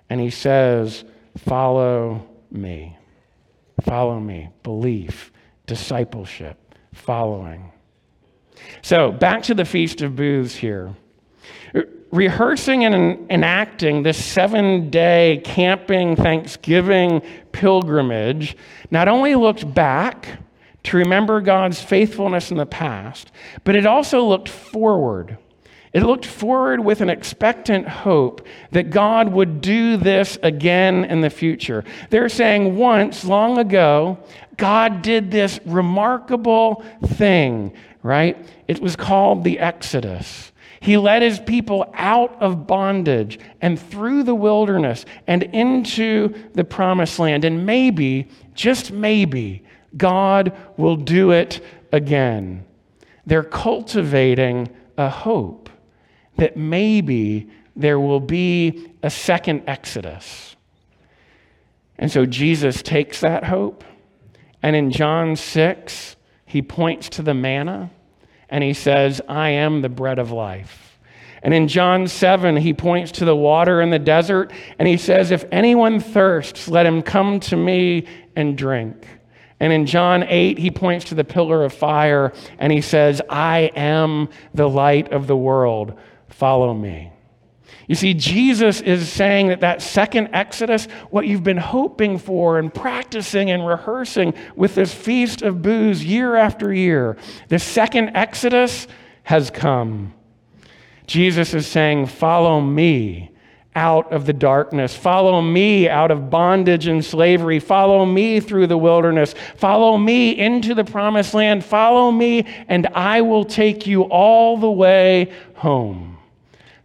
And 0.09 0.19
he 0.19 0.31
says, 0.31 1.03
Follow 1.37 2.27
me. 2.49 2.97
Follow 3.83 4.19
me. 4.19 4.49
Belief, 4.63 5.31
discipleship, 5.67 6.57
following. 6.93 7.71
So, 8.81 9.11
back 9.11 9.43
to 9.43 9.53
the 9.53 9.65
Feast 9.65 10.01
of 10.01 10.15
Booths 10.15 10.55
here. 10.55 10.95
Rehearsing 12.15 12.85
and 12.85 13.29
enacting 13.29 14.03
this 14.03 14.23
seven 14.23 14.89
day 14.89 15.41
camping 15.43 16.15
Thanksgiving 16.15 17.21
pilgrimage 17.51 18.55
not 18.89 19.07
only 19.07 19.35
looked 19.35 19.73
back, 19.73 20.39
to 20.85 20.97
remember 20.97 21.41
God's 21.41 21.81
faithfulness 21.81 22.51
in 22.51 22.57
the 22.57 22.65
past, 22.65 23.31
but 23.63 23.75
it 23.75 23.85
also 23.85 24.23
looked 24.23 24.47
forward. 24.47 25.37
It 25.93 26.03
looked 26.03 26.25
forward 26.25 26.81
with 26.81 27.01
an 27.01 27.09
expectant 27.09 27.87
hope 27.87 28.45
that 28.71 28.89
God 28.89 29.31
would 29.31 29.61
do 29.61 29.97
this 29.97 30.37
again 30.43 31.05
in 31.05 31.21
the 31.21 31.29
future. 31.29 31.83
They're 32.09 32.29
saying 32.29 32.75
once, 32.75 33.23
long 33.25 33.57
ago, 33.57 34.19
God 34.57 35.01
did 35.01 35.31
this 35.31 35.59
remarkable 35.65 36.83
thing, 37.03 37.73
right? 38.03 38.37
It 38.67 38.79
was 38.79 38.95
called 38.95 39.43
the 39.43 39.59
Exodus. 39.59 40.51
He 40.85 40.97
led 40.97 41.23
his 41.23 41.39
people 41.39 41.91
out 41.95 42.39
of 42.39 42.67
bondage 42.67 43.39
and 43.59 43.79
through 43.79 44.21
the 44.21 44.35
wilderness 44.35 45.03
and 45.25 45.41
into 45.41 46.31
the 46.53 46.63
promised 46.63 47.17
land. 47.17 47.43
And 47.43 47.65
maybe, 47.65 48.29
just 48.53 48.91
maybe, 48.91 49.63
God 49.97 50.55
will 50.77 50.95
do 50.95 51.31
it 51.31 51.59
again. 51.91 52.65
They're 53.25 53.41
cultivating 53.41 54.69
a 54.95 55.09
hope 55.09 55.71
that 56.37 56.55
maybe 56.55 57.49
there 57.75 57.99
will 57.99 58.19
be 58.19 58.91
a 59.01 59.09
second 59.09 59.63
Exodus. 59.65 60.55
And 61.97 62.11
so 62.11 62.27
Jesus 62.27 62.83
takes 62.83 63.21
that 63.21 63.45
hope, 63.45 63.83
and 64.61 64.75
in 64.75 64.91
John 64.91 65.35
6, 65.35 66.15
he 66.45 66.61
points 66.61 67.09
to 67.09 67.23
the 67.23 67.33
manna 67.33 67.89
and 68.49 68.63
he 68.63 68.73
says, 68.73 69.21
I 69.27 69.49
am 69.49 69.81
the 69.81 69.89
bread 69.89 70.19
of 70.19 70.31
life. 70.31 70.97
And 71.41 71.53
in 71.53 71.67
John 71.67 72.07
7, 72.07 72.57
he 72.57 72.73
points 72.73 73.11
to 73.13 73.25
the 73.25 73.35
water 73.35 73.81
in 73.81 73.91
the 73.91 73.99
desert 73.99 74.51
and 74.79 74.87
he 74.87 74.97
says, 74.97 75.29
If 75.29 75.45
anyone 75.51 75.99
thirsts, 75.99 76.67
let 76.67 76.85
him 76.85 77.01
come 77.03 77.39
to 77.41 77.55
me 77.55 78.07
and 78.35 78.57
drink. 78.57 79.07
And 79.59 79.71
in 79.71 79.85
John 79.85 80.23
8, 80.23 80.57
he 80.57 80.71
points 80.71 81.05
to 81.05 81.15
the 81.15 81.23
pillar 81.23 81.63
of 81.63 81.73
fire 81.73 82.33
and 82.57 82.73
he 82.73 82.81
says, 82.81 83.21
I 83.29 83.71
am 83.75 84.29
the 84.53 84.67
light 84.67 85.11
of 85.11 85.27
the 85.27 85.37
world. 85.37 85.97
Follow 86.29 86.73
me. 86.73 87.11
You 87.87 87.95
see, 87.95 88.13
Jesus 88.13 88.81
is 88.81 89.11
saying 89.11 89.47
that 89.47 89.61
that 89.61 89.81
second 89.81 90.29
Exodus, 90.33 90.85
what 91.11 91.27
you've 91.27 91.43
been 91.43 91.57
hoping 91.57 92.17
for 92.17 92.57
and 92.57 92.73
practicing 92.73 93.51
and 93.51 93.65
rehearsing 93.65 94.33
with 94.55 94.73
this 94.75 94.93
feast 94.93 95.43
of 95.43 95.61
booths 95.61 96.03
year 96.03 96.35
after 96.35 96.73
year, 96.73 97.15
the 97.49 97.59
second 97.59 98.09
Exodus 98.15 98.87
has 99.23 99.51
come. 99.51 100.13
Jesus 101.05 101.53
is 101.53 101.67
saying, 101.67 102.07
Follow 102.07 102.59
me 102.59 103.31
out 103.75 104.11
of 104.11 104.25
the 104.25 104.33
darkness. 104.33 104.95
Follow 104.95 105.41
me 105.41 105.87
out 105.87 106.09
of 106.09 106.29
bondage 106.29 106.87
and 106.87 107.03
slavery. 107.03 107.59
Follow 107.59 108.05
me 108.05 108.39
through 108.39 108.67
the 108.67 108.77
wilderness. 108.77 109.35
Follow 109.57 109.97
me 109.97 110.31
into 110.31 110.73
the 110.73 110.85
promised 110.85 111.33
land. 111.33 111.63
Follow 111.63 112.09
me, 112.09 112.47
and 112.67 112.87
I 112.87 113.21
will 113.21 113.43
take 113.43 113.85
you 113.85 114.03
all 114.03 114.57
the 114.57 114.71
way 114.71 115.31
home. 115.55 116.14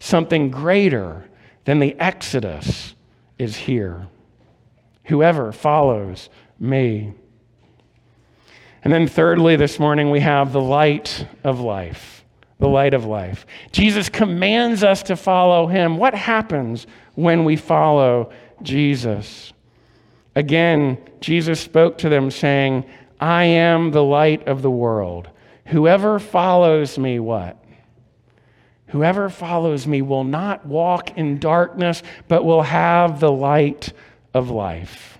Something 0.00 0.50
greater 0.50 1.30
than 1.64 1.78
the 1.78 1.96
Exodus 2.00 2.96
is 3.38 3.56
here. 3.56 4.08
Whoever 5.04 5.52
follows 5.52 6.28
me. 6.58 7.14
And 8.82 8.92
then, 8.92 9.06
thirdly, 9.06 9.54
this 9.54 9.78
morning 9.78 10.10
we 10.10 10.20
have 10.20 10.52
the 10.52 10.60
light 10.60 11.26
of 11.44 11.60
life 11.60 12.20
the 12.60 12.68
light 12.68 12.94
of 12.94 13.06
life. 13.06 13.46
Jesus 13.72 14.08
commands 14.08 14.84
us 14.84 15.02
to 15.04 15.16
follow 15.16 15.66
him. 15.66 15.96
What 15.96 16.14
happens 16.14 16.86
when 17.14 17.44
we 17.44 17.56
follow 17.56 18.30
Jesus? 18.62 19.52
Again, 20.36 20.98
Jesus 21.20 21.58
spoke 21.58 21.98
to 21.98 22.08
them, 22.08 22.30
saying, 22.30 22.84
I 23.18 23.44
am 23.44 23.90
the 23.90 24.04
light 24.04 24.46
of 24.46 24.62
the 24.62 24.70
world. 24.70 25.28
Whoever 25.66 26.18
follows 26.18 26.98
me, 26.98 27.18
what? 27.18 27.60
Whoever 28.90 29.29
follows 29.29 29.87
me 29.87 30.03
will 30.03 30.24
not 30.24 30.66
walk 30.66 31.16
in 31.16 31.38
darkness, 31.38 32.03
but 32.29 32.44
will 32.44 32.62
have 32.62 33.20
the 33.20 33.31
light 33.31 33.92
of 34.35 34.50
life. 34.50 35.18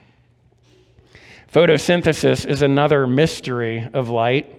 Photosynthesis 1.52 2.46
is 2.46 2.62
another 2.62 3.06
mystery 3.06 3.88
of 3.92 4.09
light 4.09 4.56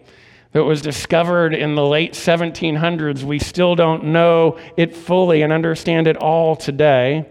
that 0.52 0.63
was 0.63 0.82
discovered 0.82 1.54
in 1.54 1.76
the 1.76 1.86
late 1.86 2.13
1700s. 2.13 3.24
We 3.24 3.39
still 3.39 3.76
don't 3.76 4.06
know 4.06 4.60
it 4.76 4.95
fully 4.95 5.41
and 5.41 5.54
understand 5.54 6.08
it 6.08 6.17
all 6.17 6.56
today. 6.56 7.26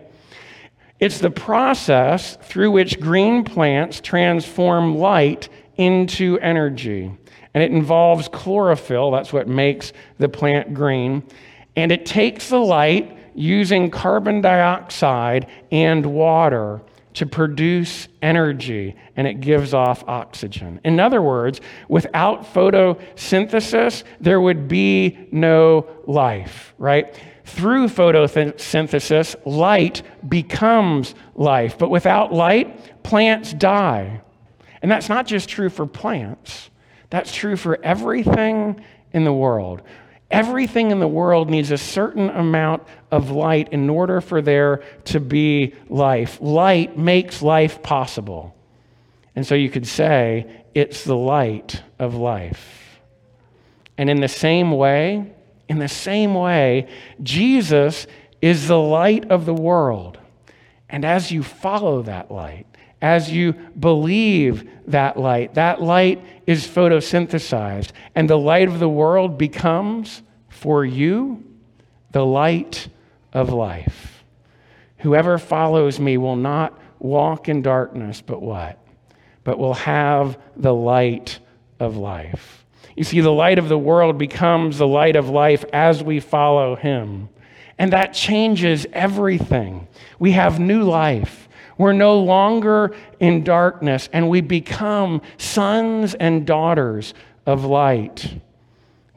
It's 0.99 1.19
the 1.19 1.31
process 1.31 2.37
through 2.43 2.71
which 2.71 3.01
green 3.01 3.45
plants 3.45 4.01
transform 4.01 4.97
light 4.97 5.49
into 5.77 6.39
energy. 6.41 7.11
And 7.53 7.63
it 7.63 7.73
involves 7.73 8.29
chlorophyll, 8.29 9.11
that's 9.11 9.33
what 9.33 9.49
makes 9.49 9.93
the 10.19 10.29
plant 10.29 10.73
green. 10.73 11.23
And 11.77 11.93
it 11.93 12.07
takes 12.07 12.49
the 12.49 12.59
light 12.59 13.17
using 13.35 13.91
carbon 13.91 14.41
dioxide 14.41 15.47
and 15.71 16.05
water 16.05 16.83
to 17.15 17.27
produce 17.27 18.09
energy 18.23 18.95
and 19.17 19.27
it 19.27 19.41
gives 19.41 19.75
off 19.75 20.05
oxygen. 20.09 20.81
In 20.85 21.01
other 21.01 21.21
words, 21.21 21.61
without 21.89 22.45
photosynthesis, 22.55 24.05
there 24.21 24.41
would 24.41 24.69
be 24.69 25.29
no 25.33 25.89
life, 26.07 26.75
right? 26.79 27.15
Through 27.45 27.89
photosynthesis, 27.89 29.35
light 29.45 30.03
becomes 30.29 31.15
life. 31.35 31.79
But 31.79 31.91
without 31.91 32.33
light, 32.33 33.03
plants 33.03 33.53
die. 33.53 34.21
And 34.83 34.91
that's 34.91 35.09
not 35.09 35.27
just 35.27 35.49
true 35.49 35.69
for 35.69 35.87
plants, 35.87 36.71
that's 37.11 37.35
true 37.35 37.57
for 37.57 37.79
everything 37.83 38.85
in 39.13 39.25
the 39.25 39.33
world. 39.33 39.83
Everything 40.31 40.91
in 40.93 41.01
the 41.01 41.09
world 41.09 41.51
needs 41.51 41.71
a 41.71 41.79
certain 41.79 42.31
amount 42.31 42.85
of 43.11 43.31
light 43.31 43.73
in 43.73 43.91
order 43.91 44.21
for 44.21 44.41
there 44.41 44.83
to 45.07 45.19
be 45.19 45.75
life. 45.89 46.39
Light 46.41 46.97
makes 46.97 47.43
life 47.43 47.83
possible. 47.83 48.55
And 49.35 49.47
so 49.47 49.55
you 49.55 49.71
could 49.71 49.87
say 49.87 50.65
it's 50.75 51.05
the 51.05 51.17
light 51.17 51.83
of 51.99 52.15
life. 52.15 53.01
And 53.99 54.09
in 54.09 54.21
the 54.21 54.29
same 54.29 54.71
way, 54.71 55.33
in 55.69 55.79
the 55.79 55.89
same 55.89 56.35
way, 56.35 56.89
Jesus 57.23 58.07
is 58.41 58.69
the 58.69 58.79
light 58.79 59.31
of 59.31 59.47
the 59.47 59.55
world. 59.55 60.19
And 60.89 61.05
as 61.05 61.31
you 61.31 61.43
follow 61.43 62.03
that 62.03 62.31
light, 62.31 62.67
as 63.03 63.31
you 63.31 63.53
believe 63.79 64.69
that 64.87 65.19
light. 65.19 65.55
That 65.55 65.81
light 65.81 66.23
is 66.47 66.67
photosynthesized, 66.67 67.93
and 68.15 68.29
the 68.29 68.39
light 68.39 68.69
of 68.69 68.79
the 68.79 68.89
world 68.89 69.39
becomes 69.39 70.23
for 70.49 70.85
you 70.85 71.45
the 72.11 72.27
light 72.27 72.89
of 73.33 73.53
life. 73.53 74.25
Whoever 74.99 75.39
follows 75.39 75.99
me 75.99 76.19
will 76.19 76.37
not 76.37 76.79
walk 76.99 77.49
in 77.49 77.63
darkness, 77.63 78.21
but 78.21 78.43
what? 78.43 78.79
But 79.45 79.59
will 79.59 79.75
have 79.75 80.39
the 80.57 80.75
light 80.75 81.39
of 81.79 81.97
life. 81.97 82.67
You 82.97 83.05
see, 83.05 83.21
the 83.21 83.33
light 83.33 83.59
of 83.59 83.69
the 83.69 83.79
world 83.79 84.19
becomes 84.19 84.77
the 84.77 84.87
light 84.87 85.17
of 85.17 85.31
life 85.31 85.65
as 85.73 86.03
we 86.03 86.21
follow 86.21 86.77
him. 86.77 87.31
And 87.79 87.95
that 87.95 88.13
changes 88.13 88.87
everything. 88.93 89.89
We 90.19 90.33
have 90.33 90.61
new 90.61 90.83
life. 90.83 91.49
We're 91.81 91.95
no 91.95 92.21
longer 92.21 92.95
in 93.21 93.43
darkness, 93.43 94.11
and 94.13 94.29
we 94.29 94.43
become 94.43 95.23
sons 95.39 96.13
and 96.13 96.47
daughters 96.47 97.15
of 97.47 97.65
light. 97.65 98.35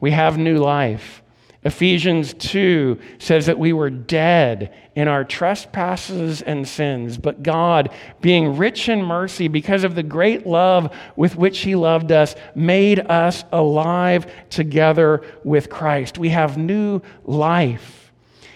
We 0.00 0.12
have 0.12 0.38
new 0.38 0.56
life. 0.56 1.22
Ephesians 1.64 2.32
2 2.32 2.98
says 3.18 3.44
that 3.44 3.58
we 3.58 3.74
were 3.74 3.90
dead 3.90 4.74
in 4.94 5.08
our 5.08 5.24
trespasses 5.24 6.40
and 6.40 6.66
sins, 6.66 7.18
but 7.18 7.42
God, 7.42 7.90
being 8.22 8.56
rich 8.56 8.88
in 8.88 9.02
mercy 9.02 9.46
because 9.46 9.84
of 9.84 9.94
the 9.94 10.02
great 10.02 10.46
love 10.46 10.90
with 11.16 11.36
which 11.36 11.58
He 11.58 11.74
loved 11.74 12.12
us, 12.12 12.34
made 12.54 12.98
us 13.10 13.44
alive 13.52 14.26
together 14.48 15.20
with 15.44 15.68
Christ. 15.68 16.16
We 16.16 16.30
have 16.30 16.56
new 16.56 17.02
life. 17.24 18.10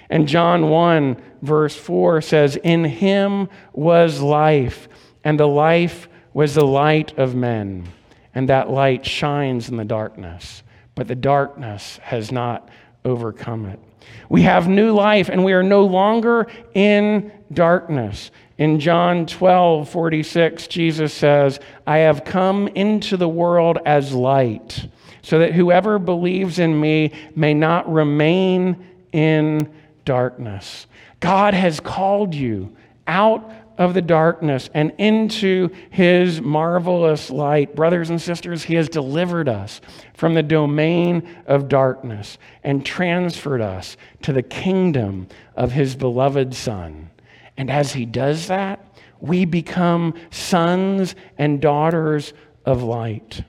And 0.08 0.26
John 0.26 0.70
1, 0.70 1.20
verse 1.42 1.76
4 1.76 2.20
says, 2.20 2.56
In 2.56 2.84
him 2.84 3.48
was 3.72 4.20
life, 4.20 4.88
and 5.24 5.38
the 5.38 5.48
life 5.48 6.08
was 6.32 6.54
the 6.54 6.66
light 6.66 7.16
of 7.18 7.34
men. 7.34 7.88
And 8.34 8.48
that 8.48 8.70
light 8.70 9.04
shines 9.04 9.68
in 9.68 9.76
the 9.76 9.84
darkness, 9.84 10.62
but 10.94 11.08
the 11.08 11.14
darkness 11.14 11.98
has 12.02 12.30
not 12.30 12.68
overcome 13.04 13.66
it. 13.66 13.80
We 14.28 14.42
have 14.42 14.68
new 14.68 14.92
life, 14.92 15.28
and 15.28 15.44
we 15.44 15.52
are 15.52 15.62
no 15.62 15.84
longer 15.84 16.46
in 16.74 17.32
darkness. 17.52 18.30
In 18.58 18.80
John 18.80 19.26
12, 19.26 19.88
46, 19.88 20.66
Jesus 20.66 21.14
says, 21.14 21.60
I 21.86 21.98
have 21.98 22.24
come 22.24 22.68
into 22.68 23.16
the 23.16 23.28
world 23.28 23.78
as 23.86 24.12
light, 24.12 24.88
so 25.22 25.38
that 25.38 25.54
whoever 25.54 25.98
believes 25.98 26.58
in 26.58 26.78
me 26.78 27.12
may 27.34 27.54
not 27.54 27.90
remain 27.90 28.84
in 29.12 29.72
darkness. 30.04 30.86
God 31.20 31.54
has 31.54 31.80
called 31.80 32.34
you 32.34 32.76
out 33.06 33.50
of 33.78 33.94
the 33.94 34.02
darkness 34.02 34.68
and 34.74 34.92
into 34.98 35.70
his 35.90 36.40
marvelous 36.40 37.30
light. 37.30 37.76
Brothers 37.76 38.10
and 38.10 38.20
sisters, 38.20 38.64
he 38.64 38.74
has 38.74 38.88
delivered 38.88 39.48
us 39.48 39.80
from 40.14 40.34
the 40.34 40.42
domain 40.42 41.28
of 41.46 41.68
darkness 41.68 42.38
and 42.64 42.84
transferred 42.84 43.60
us 43.60 43.96
to 44.22 44.32
the 44.32 44.42
kingdom 44.42 45.28
of 45.54 45.72
his 45.72 45.94
beloved 45.94 46.54
Son. 46.54 47.08
And 47.56 47.70
as 47.70 47.92
he 47.92 48.04
does 48.04 48.48
that, 48.48 48.84
we 49.20 49.44
become 49.44 50.14
sons 50.30 51.14
and 51.38 51.60
daughters 51.60 52.32
of 52.64 52.82
light. 52.82 53.42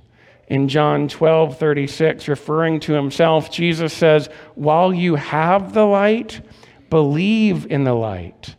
In 0.47 0.67
John 0.67 1.07
12, 1.07 1.59
36, 1.59 2.27
referring 2.27 2.79
to 2.81 2.93
himself, 2.93 3.51
Jesus 3.51 3.93
says, 3.93 4.29
While 4.55 4.93
you 4.93 5.15
have 5.15 5.73
the 5.73 5.85
light, 5.85 6.41
believe 6.89 7.65
in 7.69 7.83
the 7.83 7.93
light, 7.93 8.55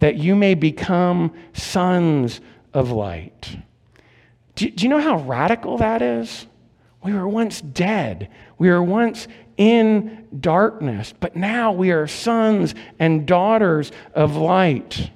that 0.00 0.16
you 0.16 0.34
may 0.34 0.54
become 0.54 1.32
sons 1.52 2.40
of 2.74 2.90
light. 2.90 3.58
Do, 4.54 4.68
do, 4.70 4.84
you 4.84 4.88
know 4.88 5.00
how 5.00 5.18
radical 5.18 5.78
that 5.78 6.02
is? 6.02 6.46
We 7.02 7.14
were 7.14 7.28
once 7.28 7.60
dead. 7.60 8.28
We 8.58 8.70
were 8.70 8.82
once 8.82 9.28
in 9.56 10.26
darkness, 10.40 11.14
but 11.18 11.36
now 11.36 11.70
we 11.72 11.92
are 11.92 12.08
sons 12.08 12.74
and 12.98 13.24
daughters 13.26 13.92
of 14.14 14.34
light. 14.36 15.10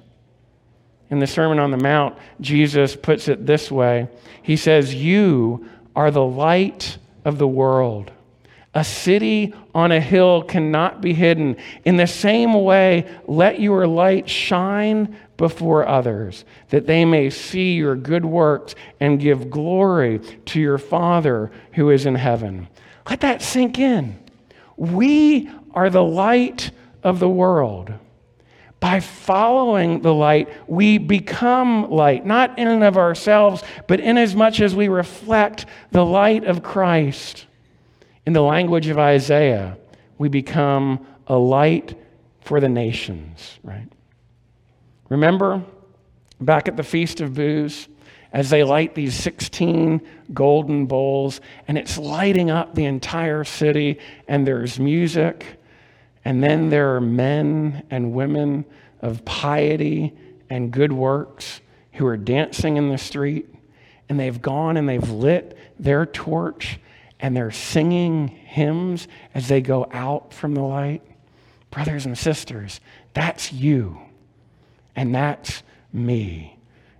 In 1.09 1.19
the 1.19 1.27
Sermon 1.27 1.59
on 1.59 1.71
the 1.71 1.77
Mount, 1.77 2.17
Jesus 2.41 2.95
puts 2.95 3.27
it 3.27 3.45
this 3.45 3.69
way 3.69 4.07
He 4.41 4.55
says, 4.55 4.95
You 4.95 5.69
are 5.93 6.09
the 6.09 6.23
light 6.23 6.97
of 7.25 7.37
the 7.37 7.47
world. 7.47 8.12
A 8.75 8.83
city 8.83 9.53
on 9.75 9.91
a 9.91 10.01
hill 10.01 10.41
cannot 10.41 10.99
be 10.99 11.13
hidden. 11.13 11.57
In 11.85 11.97
the 11.97 12.07
same 12.07 12.53
way, 12.53 13.07
let 13.27 13.59
your 13.59 13.85
light 13.85 14.27
shine 14.27 15.15
before 15.37 15.87
others, 15.87 16.43
that 16.69 16.87
they 16.87 17.05
may 17.05 17.29
see 17.29 17.75
your 17.75 17.95
good 17.95 18.25
works 18.25 18.73
and 18.99 19.19
give 19.19 19.51
glory 19.51 20.19
to 20.45 20.59
your 20.59 20.77
Father 20.77 21.51
who 21.73 21.91
is 21.91 22.05
in 22.05 22.15
heaven. 22.15 22.67
Let 23.09 23.21
that 23.21 23.41
sink 23.41 23.77
in. 23.77 24.17
We 24.75 25.51
are 25.73 25.89
the 25.89 26.03
light 26.03 26.71
of 27.03 27.19
the 27.19 27.29
world. 27.29 27.93
By 28.79 28.99
following 28.99 30.01
the 30.01 30.13
light, 30.13 30.49
we 30.67 30.97
become 30.97 31.89
light, 31.89 32.25
not 32.25 32.57
in 32.57 32.67
and 32.67 32.83
of 32.83 32.97
ourselves, 32.97 33.63
but 33.87 33.99
inasmuch 33.99 34.59
as 34.59 34.75
we 34.75 34.87
reflect 34.87 35.67
the 35.91 36.05
light 36.05 36.43
of 36.43 36.63
Christ. 36.63 37.45
In 38.25 38.33
the 38.33 38.41
language 38.41 38.87
of 38.87 38.97
Isaiah, 38.97 39.77
we 40.17 40.29
become 40.29 41.05
a 41.27 41.35
light 41.35 41.97
for 42.41 42.59
the 42.59 42.69
nations, 42.69 43.59
right? 43.63 43.87
Remember 45.09 45.63
back 46.39 46.67
at 46.67 46.77
the 46.77 46.83
Feast 46.83 47.21
of 47.21 47.33
Booths? 47.33 47.87
As 48.31 48.49
they 48.49 48.63
light 48.63 48.95
these 48.95 49.13
16 49.13 50.01
golden 50.33 50.87
bowls, 50.87 51.39
and 51.67 51.77
it's 51.77 51.99
lighting 51.99 52.49
up 52.49 52.73
the 52.73 52.85
entire 52.85 53.43
city, 53.43 53.99
and 54.27 54.47
there's 54.47 54.79
music, 54.79 55.59
and 56.25 56.43
then 56.43 56.69
there 56.69 56.95
are 56.95 57.01
men 57.01 57.83
and 57.91 58.13
women 58.13 58.65
of 59.01 59.23
piety 59.23 60.13
and 60.49 60.71
good 60.71 60.91
works 60.91 61.61
who 61.93 62.07
are 62.07 62.17
dancing 62.17 62.77
in 62.77 62.89
the 62.89 62.97
street, 62.97 63.53
and 64.09 64.19
they've 64.19 64.41
gone 64.41 64.77
and 64.77 64.89
they've 64.89 65.11
lit 65.11 65.55
their 65.77 66.05
torch 66.05 66.79
and 67.23 67.35
they're 67.35 67.51
singing 67.51 68.27
hymns 68.27 69.07
as 69.33 69.47
they 69.47 69.61
go 69.61 69.87
out 69.91 70.33
from 70.33 70.53
the 70.53 70.61
light. 70.61 71.01
Brothers 71.71 72.05
and 72.05 72.17
sisters, 72.17 72.81
that's 73.13 73.51
you, 73.51 73.97
and 74.93 75.15
that's 75.15 75.63
me, 75.93 76.59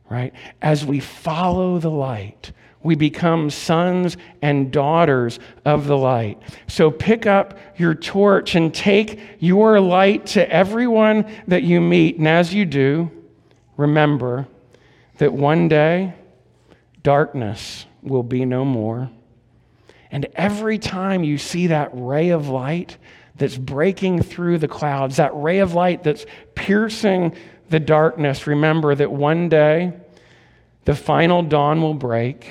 right? 0.10 0.34
As 0.62 0.86
we 0.86 1.02
follow 1.02 1.78
the 1.78 1.92
light, 1.92 2.54
we 2.82 2.96
become 2.96 3.50
sons 3.50 4.16
and 4.42 4.72
daughters 4.72 5.40
of 5.66 5.88
the 5.88 5.98
light. 5.98 6.42
So 6.68 6.90
pick 6.90 7.26
up 7.26 7.58
your 7.76 7.94
torch 7.94 8.56
and 8.56 8.74
take 8.74 9.20
your 9.40 9.82
light 9.82 10.26
to 10.28 10.50
everyone 10.50 11.26
that 11.48 11.64
you 11.64 11.82
meet. 11.82 12.18
And 12.18 12.30
as 12.30 12.54
you 12.54 12.66
do, 12.66 13.12
remember 13.76 14.48
that 15.18 15.34
one 15.34 15.68
day 15.68 16.14
darkness 17.04 17.86
will 18.02 18.24
be 18.24 18.46
no 18.46 18.64
more. 18.64 19.10
And 20.14 20.28
every 20.36 20.78
time 20.78 21.24
you 21.24 21.40
see 21.40 21.68
that 21.68 21.90
ray 21.92 22.30
of 22.30 22.48
light 22.48 22.98
that's 23.36 23.58
breaking 23.58 24.22
through 24.22 24.60
the 24.60 24.68
clouds, 24.68 25.16
that 25.16 25.32
ray 25.34 25.58
of 25.58 25.74
light 25.74 26.04
that's 26.04 26.28
piercing 26.54 27.36
the 27.70 27.80
darkness, 27.80 28.46
remember 28.46 28.94
that 28.94 29.12
one 29.12 29.50
day 29.50 29.92
the 30.86 30.94
final 30.94 31.42
dawn 31.42 31.82
will 31.82 31.96
break 31.96 32.48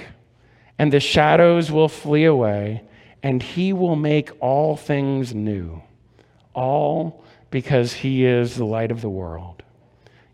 and 0.77 0.93
the 0.93 0.99
shadows 0.99 1.71
will 1.71 1.89
flee 1.89 2.25
away, 2.25 2.83
and 3.23 3.41
He 3.41 3.73
will 3.73 3.95
make 3.95 4.31
all 4.41 4.77
things 4.77 5.33
new. 5.33 5.81
All 6.55 7.25
because 7.53 7.93
He 7.93 8.25
is 8.25 8.57
the 8.57 8.65
light 8.65 8.91
of 8.91 9.03
the 9.03 9.09
world. 9.09 9.63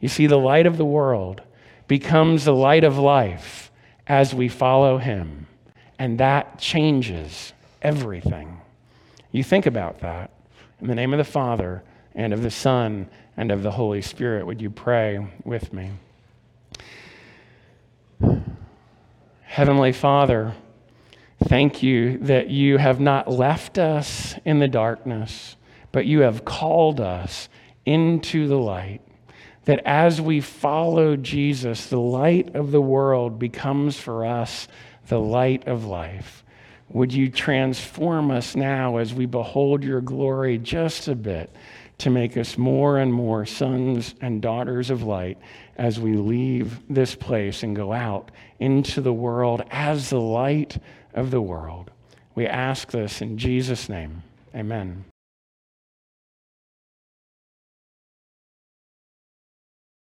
You 0.01 0.09
see, 0.09 0.26
the 0.26 0.39
light 0.39 0.64
of 0.64 0.79
the 0.79 0.87
world 0.87 1.43
becomes 1.89 2.47
the 2.47 2.55
light 2.55 2.85
of 2.85 2.97
life 2.97 3.70
as 4.07 4.33
we 4.33 4.49
follow 4.49 4.97
Him, 4.97 5.47
and 5.99 6.18
that 6.18 6.59
changes 6.59 7.53
everything. 7.82 8.61
You 9.32 9.42
think 9.42 9.66
about 9.66 10.01
that. 10.01 10.30
In 10.80 10.86
the 10.86 10.94
name 10.94 11.12
of 11.12 11.18
the 11.18 11.24
Father, 11.24 11.82
and 12.14 12.32
of 12.32 12.42
the 12.42 12.51
Son, 12.51 13.09
and 13.36 13.51
of 13.51 13.62
the 13.62 13.70
Holy 13.70 14.03
Spirit, 14.03 14.46
would 14.46 14.61
you 14.61 14.70
pray 14.70 15.26
with 15.44 15.72
me? 15.72 15.90
Heavenly 19.42 19.92
Father, 19.92 20.55
thank 21.44 21.82
you 21.82 22.18
that 22.18 22.49
you 22.49 22.78
have 22.78 23.01
not 23.01 23.30
left 23.30 23.78
us 23.78 24.34
in 24.44 24.59
the 24.59 24.68
darkness, 24.68 25.57
but 25.92 26.07
you 26.07 26.20
have 26.20 26.44
called 26.44 27.01
us 27.01 27.49
into 27.84 28.46
the 28.49 28.59
light. 28.59 29.01
That 29.64 29.80
as 29.84 30.20
we 30.20 30.40
follow 30.40 31.16
Jesus, 31.16 31.86
the 31.86 32.01
light 32.01 32.55
of 32.55 32.70
the 32.70 32.80
world 32.80 33.38
becomes 33.38 33.99
for 33.99 34.24
us 34.24 34.68
the 35.09 35.20
light 35.20 35.66
of 35.66 35.84
life. 35.84 36.44
Would 36.90 37.12
you 37.12 37.30
transform 37.30 38.30
us 38.30 38.56
now 38.56 38.96
as 38.96 39.12
we 39.12 39.26
behold 39.26 39.84
your 39.84 40.00
glory 40.00 40.59
just 40.59 41.09
a 41.09 41.14
bit 41.14 41.54
to 41.98 42.11
make 42.11 42.36
us 42.36 42.56
more 42.56 42.98
and 42.98 43.12
more 43.12 43.44
sons 43.44 44.14
and 44.20 44.40
daughters 44.40 44.88
of 44.88 45.02
light 45.02 45.36
as 45.76 46.00
we 46.00 46.14
leave 46.14 46.80
this 46.88 47.14
place 47.14 47.62
and 47.62 47.76
go 47.76 47.92
out 47.92 48.30
into 48.61 49.00
the 49.00 49.12
world 49.12 49.62
as 49.70 50.11
the 50.11 50.20
light 50.20 50.80
of 51.12 51.30
the 51.30 51.42
world. 51.42 51.90
We 52.34 52.46
ask 52.46 52.90
this 52.90 53.20
in 53.20 53.36
Jesus' 53.36 53.88
name. 53.88 54.22
Amen. 54.54 55.04